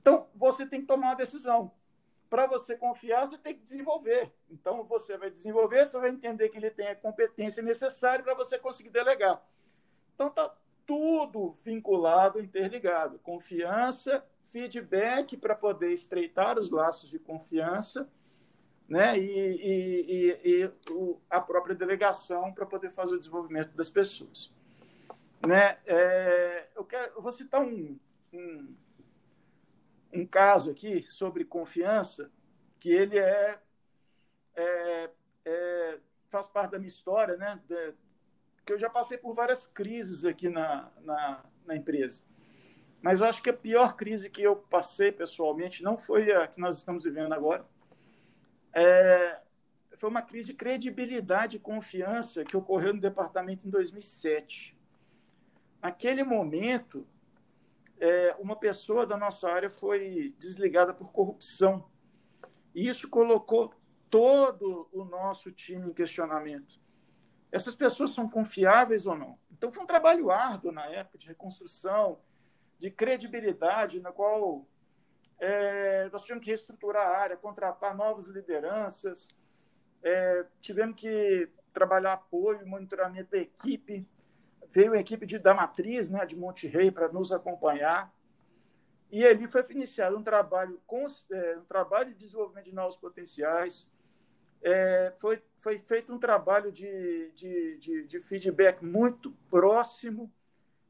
Então 0.00 0.26
você 0.34 0.66
tem 0.66 0.80
que 0.80 0.86
tomar 0.86 1.08
uma 1.08 1.14
decisão. 1.14 1.70
Para 2.30 2.46
você 2.46 2.76
confiar, 2.76 3.26
você 3.26 3.36
tem 3.36 3.56
que 3.56 3.64
desenvolver. 3.64 4.32
Então 4.48 4.84
você 4.84 5.18
vai 5.18 5.30
desenvolver, 5.30 5.84
você 5.84 5.98
vai 5.98 6.10
entender 6.10 6.48
que 6.48 6.56
ele 6.56 6.70
tem 6.70 6.86
a 6.86 6.94
competência 6.94 7.60
necessária 7.60 8.24
para 8.24 8.34
você 8.34 8.56
conseguir 8.56 8.90
delegar. 8.90 9.44
Então 10.14 10.28
está 10.28 10.54
tudo 10.86 11.52
vinculado, 11.64 12.40
interligado. 12.40 13.18
Confiança, 13.18 14.24
feedback 14.52 15.36
para 15.36 15.56
poder 15.56 15.92
estreitar 15.92 16.56
os 16.56 16.70
laços 16.70 17.10
de 17.10 17.18
confiança 17.18 18.08
né? 18.88 19.18
e, 19.18 19.22
e, 19.22 20.38
e, 20.44 20.62
e 20.62 20.70
a 21.28 21.40
própria 21.40 21.74
delegação 21.74 22.52
para 22.52 22.66
poder 22.66 22.90
fazer 22.90 23.14
o 23.14 23.18
desenvolvimento 23.18 23.74
das 23.74 23.90
pessoas. 23.90 24.52
Né? 25.46 25.78
É, 25.86 26.68
eu, 26.76 26.84
quero, 26.84 27.12
eu 27.14 27.22
vou 27.22 27.32
citar 27.32 27.62
um, 27.62 27.98
um, 28.32 28.74
um, 30.12 30.26
caso 30.26 30.70
aqui 30.70 31.02
sobre 31.02 31.44
confiança, 31.44 32.30
que 32.78 32.90
ele 32.90 33.18
é, 33.18 33.58
é, 34.54 35.10
é, 35.44 35.98
faz 36.28 36.46
parte 36.46 36.72
da 36.72 36.78
minha 36.78 36.88
história, 36.88 37.36
né? 37.36 37.60
De, 37.66 37.94
que 38.64 38.72
eu 38.72 38.78
já 38.78 38.88
passei 38.88 39.18
por 39.18 39.34
várias 39.34 39.66
crises 39.66 40.24
aqui 40.24 40.48
na, 40.48 40.90
na, 41.02 41.44
na 41.66 41.76
empresa. 41.76 42.22
Mas 43.02 43.20
eu 43.20 43.26
acho 43.26 43.42
que 43.42 43.50
a 43.50 43.54
pior 43.54 43.96
crise 43.96 44.30
que 44.30 44.42
eu 44.42 44.54
passei 44.54 45.10
pessoalmente 45.10 45.82
não 45.82 45.96
foi 45.96 46.30
a 46.32 46.46
que 46.46 46.60
nós 46.60 46.76
estamos 46.76 47.04
vivendo 47.04 47.32
agora, 47.32 47.66
é, 48.72 49.42
foi 49.96 50.08
uma 50.08 50.22
crise 50.22 50.48
de 50.48 50.54
credibilidade 50.54 51.56
e 51.56 51.60
confiança 51.60 52.44
que 52.44 52.56
ocorreu 52.56 52.94
no 52.94 53.00
departamento 53.00 53.66
em 53.66 53.70
2007. 53.70 54.76
Naquele 55.82 56.22
momento, 56.22 57.06
é, 58.00 58.34
uma 58.38 58.56
pessoa 58.56 59.06
da 59.06 59.16
nossa 59.16 59.50
área 59.50 59.68
foi 59.68 60.34
desligada 60.38 60.94
por 60.94 61.12
corrupção. 61.12 61.88
E 62.74 62.88
isso 62.88 63.08
colocou 63.08 63.74
todo 64.08 64.88
o 64.92 65.04
nosso 65.04 65.52
time 65.52 65.90
em 65.90 65.92
questionamento. 65.92 66.80
Essas 67.52 67.74
pessoas 67.74 68.12
são 68.12 68.28
confiáveis 68.28 69.06
ou 69.06 69.16
não? 69.16 69.38
Então, 69.52 69.70
foi 69.70 69.82
um 69.82 69.86
trabalho 69.86 70.30
árduo 70.30 70.72
na 70.72 70.86
época 70.86 71.18
de 71.18 71.26
reconstrução, 71.26 72.20
de 72.78 72.90
credibilidade, 72.90 74.00
na 74.00 74.10
qual 74.10 74.66
é, 75.38 76.08
nós 76.10 76.22
tivemos 76.22 76.44
que 76.44 76.50
reestruturar 76.50 77.06
a 77.06 77.18
área, 77.18 77.36
contratar 77.36 77.94
novas 77.94 78.26
lideranças, 78.28 79.28
é, 80.02 80.46
tivemos 80.60 80.96
que 80.96 81.50
trabalhar 81.72 82.14
apoio, 82.14 82.66
monitoramento 82.66 83.32
da 83.32 83.38
equipe. 83.38 84.08
Veio 84.70 84.92
a 84.92 84.98
equipe 84.98 85.26
de, 85.26 85.38
da 85.38 85.52
matriz, 85.52 86.10
né, 86.10 86.24
de 86.24 86.36
Monte 86.36 86.66
Rei, 86.66 86.90
para 86.90 87.08
nos 87.08 87.32
acompanhar. 87.32 88.12
E 89.10 89.26
ali 89.26 89.46
foi 89.48 89.64
iniciado 89.70 90.16
um 90.16 90.22
trabalho, 90.22 90.80
é, 91.32 91.58
um 91.58 91.64
trabalho 91.64 92.12
de 92.12 92.18
desenvolvimento 92.18 92.66
de 92.66 92.74
novos 92.74 92.96
potenciais. 92.96 93.90
É, 94.62 95.12
foi, 95.18 95.42
foi 95.56 95.78
feito 95.78 96.12
um 96.12 96.18
trabalho 96.18 96.70
de, 96.70 97.32
de, 97.34 97.78
de, 97.78 98.06
de 98.06 98.20
feedback 98.20 98.84
muito 98.84 99.32
próximo. 99.50 100.32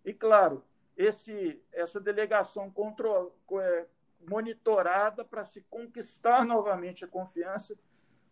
E, 0.04 0.12
claro, 0.12 0.62
esse, 0.96 1.62
essa 1.72 1.98
delegação 1.98 2.70
control, 2.70 3.34
é, 3.58 3.86
monitorada 4.28 5.24
para 5.24 5.44
se 5.44 5.62
conquistar 5.62 6.44
novamente 6.44 7.04
a 7.04 7.08
confiança, 7.08 7.74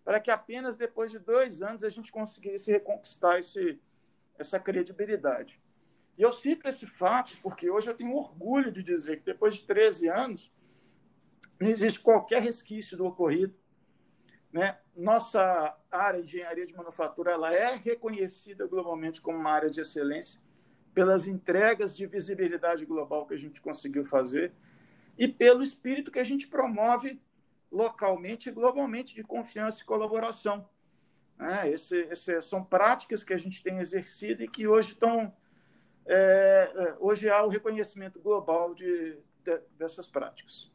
para 0.04 0.20
que 0.20 0.30
apenas 0.30 0.76
depois 0.76 1.10
de 1.10 1.18
dois 1.18 1.62
anos 1.62 1.82
a 1.82 1.88
gente 1.88 2.12
conseguisse 2.12 2.70
reconquistar 2.70 3.38
esse, 3.38 3.80
essa 4.38 4.58
credibilidade. 4.58 5.60
E 6.16 6.22
eu 6.22 6.32
cito 6.32 6.66
esse 6.66 6.86
fato 6.86 7.36
porque 7.42 7.70
hoje 7.70 7.88
eu 7.88 7.94
tenho 7.94 8.14
orgulho 8.14 8.72
de 8.72 8.82
dizer 8.82 9.18
que 9.18 9.26
depois 9.26 9.56
de 9.56 9.64
13 9.64 10.08
anos 10.08 10.52
não 11.60 11.68
existe 11.68 12.00
qualquer 12.00 12.42
resquício 12.42 12.96
do 12.96 13.06
ocorrido. 13.06 13.54
Né? 14.52 14.78
Nossa 14.96 15.76
área 15.90 16.22
de 16.22 16.28
engenharia 16.28 16.66
de 16.66 16.74
manufatura 16.74 17.32
ela 17.32 17.52
é 17.54 17.76
reconhecida 17.76 18.66
globalmente 18.66 19.20
como 19.20 19.38
uma 19.38 19.50
área 19.50 19.70
de 19.70 19.80
excelência 19.80 20.40
pelas 20.94 21.28
entregas 21.28 21.96
de 21.96 22.06
visibilidade 22.06 22.84
global 22.84 23.26
que 23.26 23.34
a 23.34 23.38
gente 23.38 23.60
conseguiu 23.60 24.04
fazer 24.04 24.52
e 25.16 25.28
pelo 25.28 25.62
espírito 25.62 26.10
que 26.10 26.18
a 26.18 26.24
gente 26.24 26.46
promove 26.46 27.20
localmente 27.70 28.48
e 28.48 28.52
globalmente 28.52 29.14
de 29.14 29.22
confiança 29.22 29.82
e 29.82 29.84
colaboração. 29.84 30.68
É, 31.40 31.68
esse, 31.68 31.96
esse, 32.10 32.42
são 32.42 32.64
práticas 32.64 33.22
que 33.22 33.32
a 33.32 33.38
gente 33.38 33.62
tem 33.62 33.78
exercido 33.78 34.42
e 34.42 34.48
que 34.48 34.66
hoje 34.66 34.92
estão 34.92 35.32
é, 36.06 36.70
é, 36.74 36.94
hoje 36.98 37.28
há 37.28 37.44
o 37.44 37.48
reconhecimento 37.48 38.18
global 38.18 38.74
de, 38.74 39.18
de, 39.44 39.60
dessas 39.78 40.06
práticas. 40.06 40.70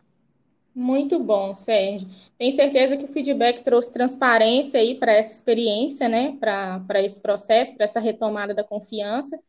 Muito 0.76 1.20
bom, 1.20 1.54
Sérgio. 1.54 2.08
Tenho 2.38 2.52
certeza 2.52 2.98
que 2.98 3.06
o 3.06 3.08
feedback 3.08 3.62
trouxe 3.62 3.94
transparência 3.94 4.80
aí 4.80 4.96
para 4.96 5.14
essa 5.14 5.32
experiência, 5.32 6.10
né? 6.10 6.38
Para 6.40 7.02
esse 7.02 7.22
processo, 7.22 7.76
para 7.76 7.84
essa 7.84 8.00
retomada 8.00 8.54
da 8.54 8.64
confiança 8.64 9.40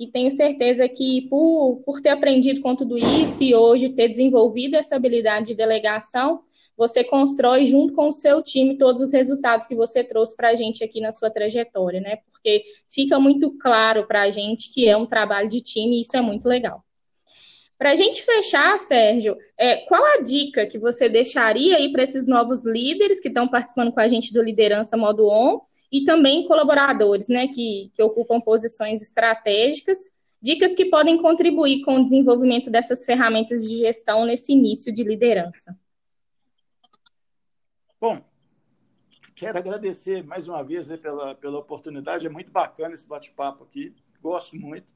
e 0.00 0.06
tenho 0.06 0.30
certeza 0.30 0.88
que 0.88 1.28
por, 1.28 1.82
por 1.84 2.00
ter 2.00 2.08
aprendido 2.08 2.62
com 2.62 2.74
tudo 2.74 2.96
isso 2.96 3.44
e 3.44 3.54
hoje 3.54 3.90
ter 3.90 4.08
desenvolvido 4.08 4.74
essa 4.74 4.96
habilidade 4.96 5.48
de 5.48 5.54
delegação, 5.54 6.40
você 6.74 7.04
constrói 7.04 7.66
junto 7.66 7.92
com 7.92 8.08
o 8.08 8.12
seu 8.12 8.42
time 8.42 8.78
todos 8.78 9.02
os 9.02 9.12
resultados 9.12 9.66
que 9.66 9.74
você 9.74 10.02
trouxe 10.02 10.34
para 10.34 10.48
a 10.48 10.54
gente 10.54 10.82
aqui 10.82 11.02
na 11.02 11.12
sua 11.12 11.28
trajetória, 11.28 12.00
né? 12.00 12.16
Porque 12.32 12.64
fica 12.88 13.20
muito 13.20 13.58
claro 13.58 14.06
para 14.06 14.22
a 14.22 14.30
gente 14.30 14.72
que 14.72 14.88
é 14.88 14.96
um 14.96 15.04
trabalho 15.04 15.50
de 15.50 15.60
time 15.60 15.98
e 15.98 16.00
isso 16.00 16.16
é 16.16 16.22
muito 16.22 16.48
legal. 16.48 16.82
Para 17.76 17.90
a 17.90 17.94
gente 17.94 18.22
fechar, 18.22 18.78
Sérgio, 18.78 19.36
é, 19.58 19.84
qual 19.86 20.02
a 20.02 20.22
dica 20.22 20.66
que 20.66 20.78
você 20.78 21.10
deixaria 21.10 21.76
aí 21.76 21.92
para 21.92 22.02
esses 22.02 22.26
novos 22.26 22.64
líderes 22.64 23.20
que 23.20 23.28
estão 23.28 23.46
participando 23.46 23.92
com 23.92 24.00
a 24.00 24.08
gente 24.08 24.32
do 24.32 24.42
Liderança 24.42 24.96
Modo 24.96 25.26
On 25.26 25.60
e 25.90 26.04
também 26.04 26.46
colaboradores, 26.46 27.28
né, 27.28 27.48
que, 27.48 27.90
que 27.94 28.02
ocupam 28.02 28.40
posições 28.40 29.02
estratégicas, 29.02 30.12
dicas 30.40 30.74
que 30.74 30.86
podem 30.86 31.16
contribuir 31.16 31.82
com 31.82 31.96
o 31.96 32.04
desenvolvimento 32.04 32.70
dessas 32.70 33.04
ferramentas 33.04 33.68
de 33.68 33.78
gestão 33.78 34.24
nesse 34.24 34.52
início 34.52 34.92
de 34.92 35.02
liderança. 35.02 35.76
Bom, 38.00 38.24
quero 39.34 39.58
agradecer 39.58 40.24
mais 40.24 40.48
uma 40.48 40.62
vez 40.62 40.88
pela, 40.98 41.34
pela 41.34 41.58
oportunidade, 41.58 42.26
é 42.26 42.30
muito 42.30 42.50
bacana 42.50 42.94
esse 42.94 43.06
bate-papo 43.06 43.64
aqui, 43.64 43.94
gosto 44.22 44.56
muito. 44.56 44.86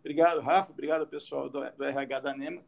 Obrigado, 0.00 0.40
Rafa, 0.40 0.72
obrigado 0.72 1.06
pessoal 1.06 1.50
do, 1.50 1.60
do 1.72 1.84
RH 1.84 2.20
da 2.20 2.34
NEMA. 2.34 2.62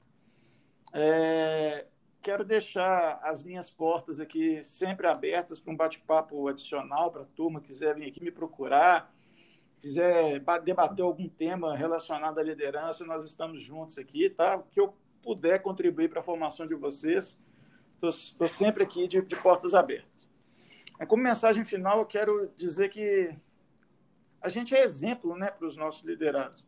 É, 0.92 1.86
quero 2.22 2.44
deixar 2.44 3.18
as 3.22 3.42
minhas 3.42 3.70
portas 3.70 4.20
aqui 4.20 4.62
sempre 4.62 5.06
abertas 5.06 5.58
para 5.58 5.72
um 5.72 5.76
bate-papo 5.76 6.48
adicional 6.48 7.10
para 7.10 7.22
a 7.22 7.26
turma, 7.26 7.60
quiser 7.60 7.94
vir 7.94 8.08
aqui 8.08 8.22
me 8.22 8.30
procurar, 8.30 9.12
quiser 9.78 10.40
debater 10.62 11.04
algum 11.04 11.28
tema 11.28 11.74
relacionado 11.74 12.38
à 12.38 12.42
liderança, 12.42 13.04
nós 13.04 13.24
estamos 13.24 13.62
juntos 13.62 13.96
aqui, 13.98 14.28
tá? 14.28 14.56
O 14.56 14.62
que 14.64 14.80
eu 14.80 14.94
puder 15.22 15.60
contribuir 15.62 16.08
para 16.08 16.20
a 16.20 16.22
formação 16.22 16.66
de 16.66 16.74
vocês, 16.74 17.40
estou 18.02 18.48
sempre 18.48 18.84
aqui 18.84 19.08
de, 19.08 19.20
de 19.22 19.36
portas 19.36 19.74
abertas. 19.74 20.28
Como 21.08 21.22
mensagem 21.22 21.64
final, 21.64 22.00
eu 22.00 22.06
quero 22.06 22.52
dizer 22.56 22.90
que 22.90 23.34
a 24.40 24.48
gente 24.48 24.74
é 24.74 24.82
exemplo 24.82 25.36
né, 25.36 25.50
para 25.50 25.66
os 25.66 25.76
nossos 25.76 26.02
liderados. 26.04 26.64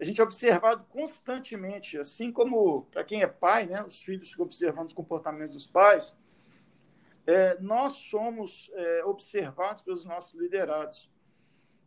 A 0.00 0.04
gente 0.04 0.20
é 0.20 0.24
observado 0.24 0.84
constantemente, 0.88 1.98
assim 1.98 2.32
como 2.32 2.82
para 2.86 3.04
quem 3.04 3.22
é 3.22 3.26
pai, 3.26 3.66
né, 3.66 3.82
os 3.84 4.02
filhos 4.02 4.30
ficam 4.30 4.44
observando 4.44 4.88
os 4.88 4.92
comportamentos 4.92 5.54
dos 5.54 5.66
pais, 5.66 6.16
é, 7.26 7.58
nós 7.60 7.92
somos 7.92 8.70
é, 8.74 9.04
observados 9.04 9.82
pelos 9.82 10.04
nossos 10.04 10.38
liderados. 10.38 11.10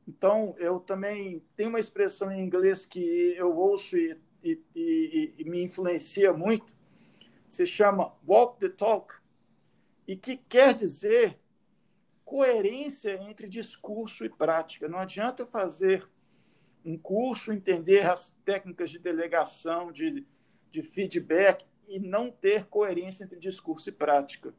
Então, 0.07 0.55
eu 0.57 0.79
também 0.79 1.43
tenho 1.55 1.69
uma 1.69 1.79
expressão 1.79 2.31
em 2.31 2.41
inglês 2.41 2.85
que 2.85 3.35
eu 3.35 3.55
ouço 3.55 3.97
e, 3.97 4.17
e, 4.41 4.61
e, 4.73 5.33
e 5.37 5.43
me 5.43 5.61
influencia 5.61 6.31
muito, 6.31 6.75
se 7.49 7.65
chama 7.65 8.13
walk 8.25 8.57
the 8.59 8.69
talk, 8.69 9.13
e 10.07 10.15
que 10.15 10.37
quer 10.37 10.73
dizer 10.73 11.37
coerência 12.23 13.21
entre 13.23 13.47
discurso 13.47 14.25
e 14.25 14.29
prática. 14.29 14.87
Não 14.87 14.99
adianta 14.99 15.45
fazer 15.45 16.09
um 16.83 16.97
curso, 16.97 17.51
entender 17.51 18.09
as 18.09 18.35
técnicas 18.45 18.89
de 18.89 18.99
delegação, 18.99 19.91
de, 19.91 20.25
de 20.71 20.81
feedback, 20.81 21.65
e 21.87 21.99
não 21.99 22.29
ter 22.29 22.65
coerência 22.65 23.23
entre 23.23 23.39
discurso 23.39 23.89
e 23.89 23.91
prática. 23.91 24.53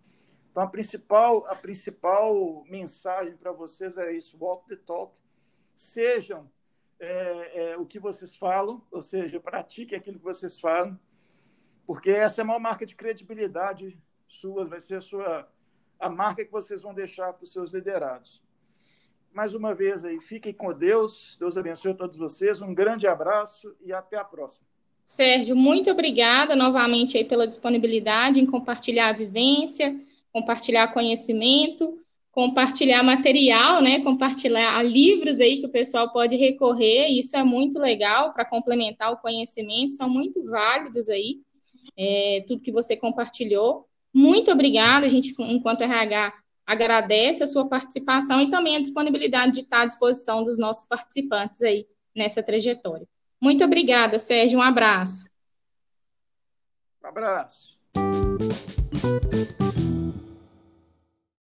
Então, 0.50 0.62
a 0.62 0.66
principal, 0.66 1.46
a 1.46 1.54
principal 1.54 2.64
mensagem 2.64 3.36
para 3.36 3.52
vocês 3.52 3.96
é 3.98 4.12
isso: 4.12 4.36
walk 4.40 4.66
the 4.68 4.76
talk 4.76 5.20
sejam 5.74 6.50
é, 6.98 7.70
é, 7.72 7.76
o 7.76 7.86
que 7.86 7.98
vocês 7.98 8.34
falam, 8.34 8.82
ou 8.90 9.00
seja, 9.00 9.38
pratiquem 9.38 9.96
aquilo 9.96 10.18
que 10.18 10.24
vocês 10.24 10.58
falam, 10.58 10.98
porque 11.86 12.10
essa 12.10 12.40
é 12.40 12.44
uma 12.44 12.58
marca 12.58 12.84
de 12.84 12.96
credibilidade 12.96 13.98
sua, 14.26 14.64
vai 14.64 14.80
ser 14.80 14.96
a 14.96 15.00
sua 15.00 15.48
a 15.98 16.08
marca 16.08 16.44
que 16.44 16.52
vocês 16.52 16.82
vão 16.82 16.94
deixar 16.94 17.32
para 17.32 17.42
os 17.42 17.52
seus 17.52 17.72
liderados. 17.72 18.42
Mais 19.38 19.54
uma 19.54 19.72
vez 19.72 20.04
aí, 20.04 20.18
fiquem 20.18 20.52
com 20.52 20.72
Deus, 20.72 21.36
Deus 21.38 21.56
abençoe 21.56 21.92
a 21.92 21.94
todos 21.94 22.16
vocês, 22.18 22.60
um 22.60 22.74
grande 22.74 23.06
abraço 23.06 23.72
e 23.80 23.92
até 23.92 24.16
a 24.16 24.24
próxima. 24.24 24.66
Sérgio, 25.04 25.54
muito 25.54 25.88
obrigada 25.92 26.56
novamente 26.56 27.16
aí 27.16 27.24
pela 27.24 27.46
disponibilidade 27.46 28.40
em 28.40 28.46
compartilhar 28.46 29.10
a 29.10 29.12
vivência, 29.12 29.96
compartilhar 30.32 30.88
conhecimento 30.88 32.00
compartilhar 32.32 33.04
material, 33.04 33.80
né? 33.80 34.00
Compartilhar 34.00 34.82
livros 34.84 35.38
aí 35.40 35.58
que 35.58 35.66
o 35.66 35.70
pessoal 35.70 36.12
pode 36.12 36.34
recorrer, 36.34 37.06
isso 37.06 37.36
é 37.36 37.44
muito 37.44 37.78
legal 37.78 38.32
para 38.32 38.44
complementar 38.44 39.12
o 39.12 39.18
conhecimento, 39.18 39.94
são 39.94 40.10
muito 40.10 40.42
válidos 40.50 41.08
aí, 41.08 41.40
é, 41.96 42.44
tudo 42.48 42.62
que 42.62 42.72
você 42.72 42.96
compartilhou. 42.96 43.86
Muito 44.12 44.50
obrigada, 44.50 45.06
a 45.06 45.08
gente, 45.08 45.32
enquanto 45.38 45.82
RH, 45.82 46.32
agradece 46.68 47.42
a 47.42 47.46
sua 47.46 47.66
participação 47.66 48.42
e 48.42 48.50
também 48.50 48.76
a 48.76 48.82
disponibilidade 48.82 49.54
de 49.54 49.60
estar 49.60 49.80
à 49.80 49.86
disposição 49.86 50.44
dos 50.44 50.58
nossos 50.58 50.86
participantes 50.86 51.62
aí 51.62 51.88
nessa 52.14 52.42
trajetória. 52.42 53.08
Muito 53.40 53.64
obrigada, 53.64 54.18
Sérgio, 54.18 54.58
um 54.58 54.62
abraço. 54.62 55.26
Um 57.02 57.08
abraço. 57.08 57.78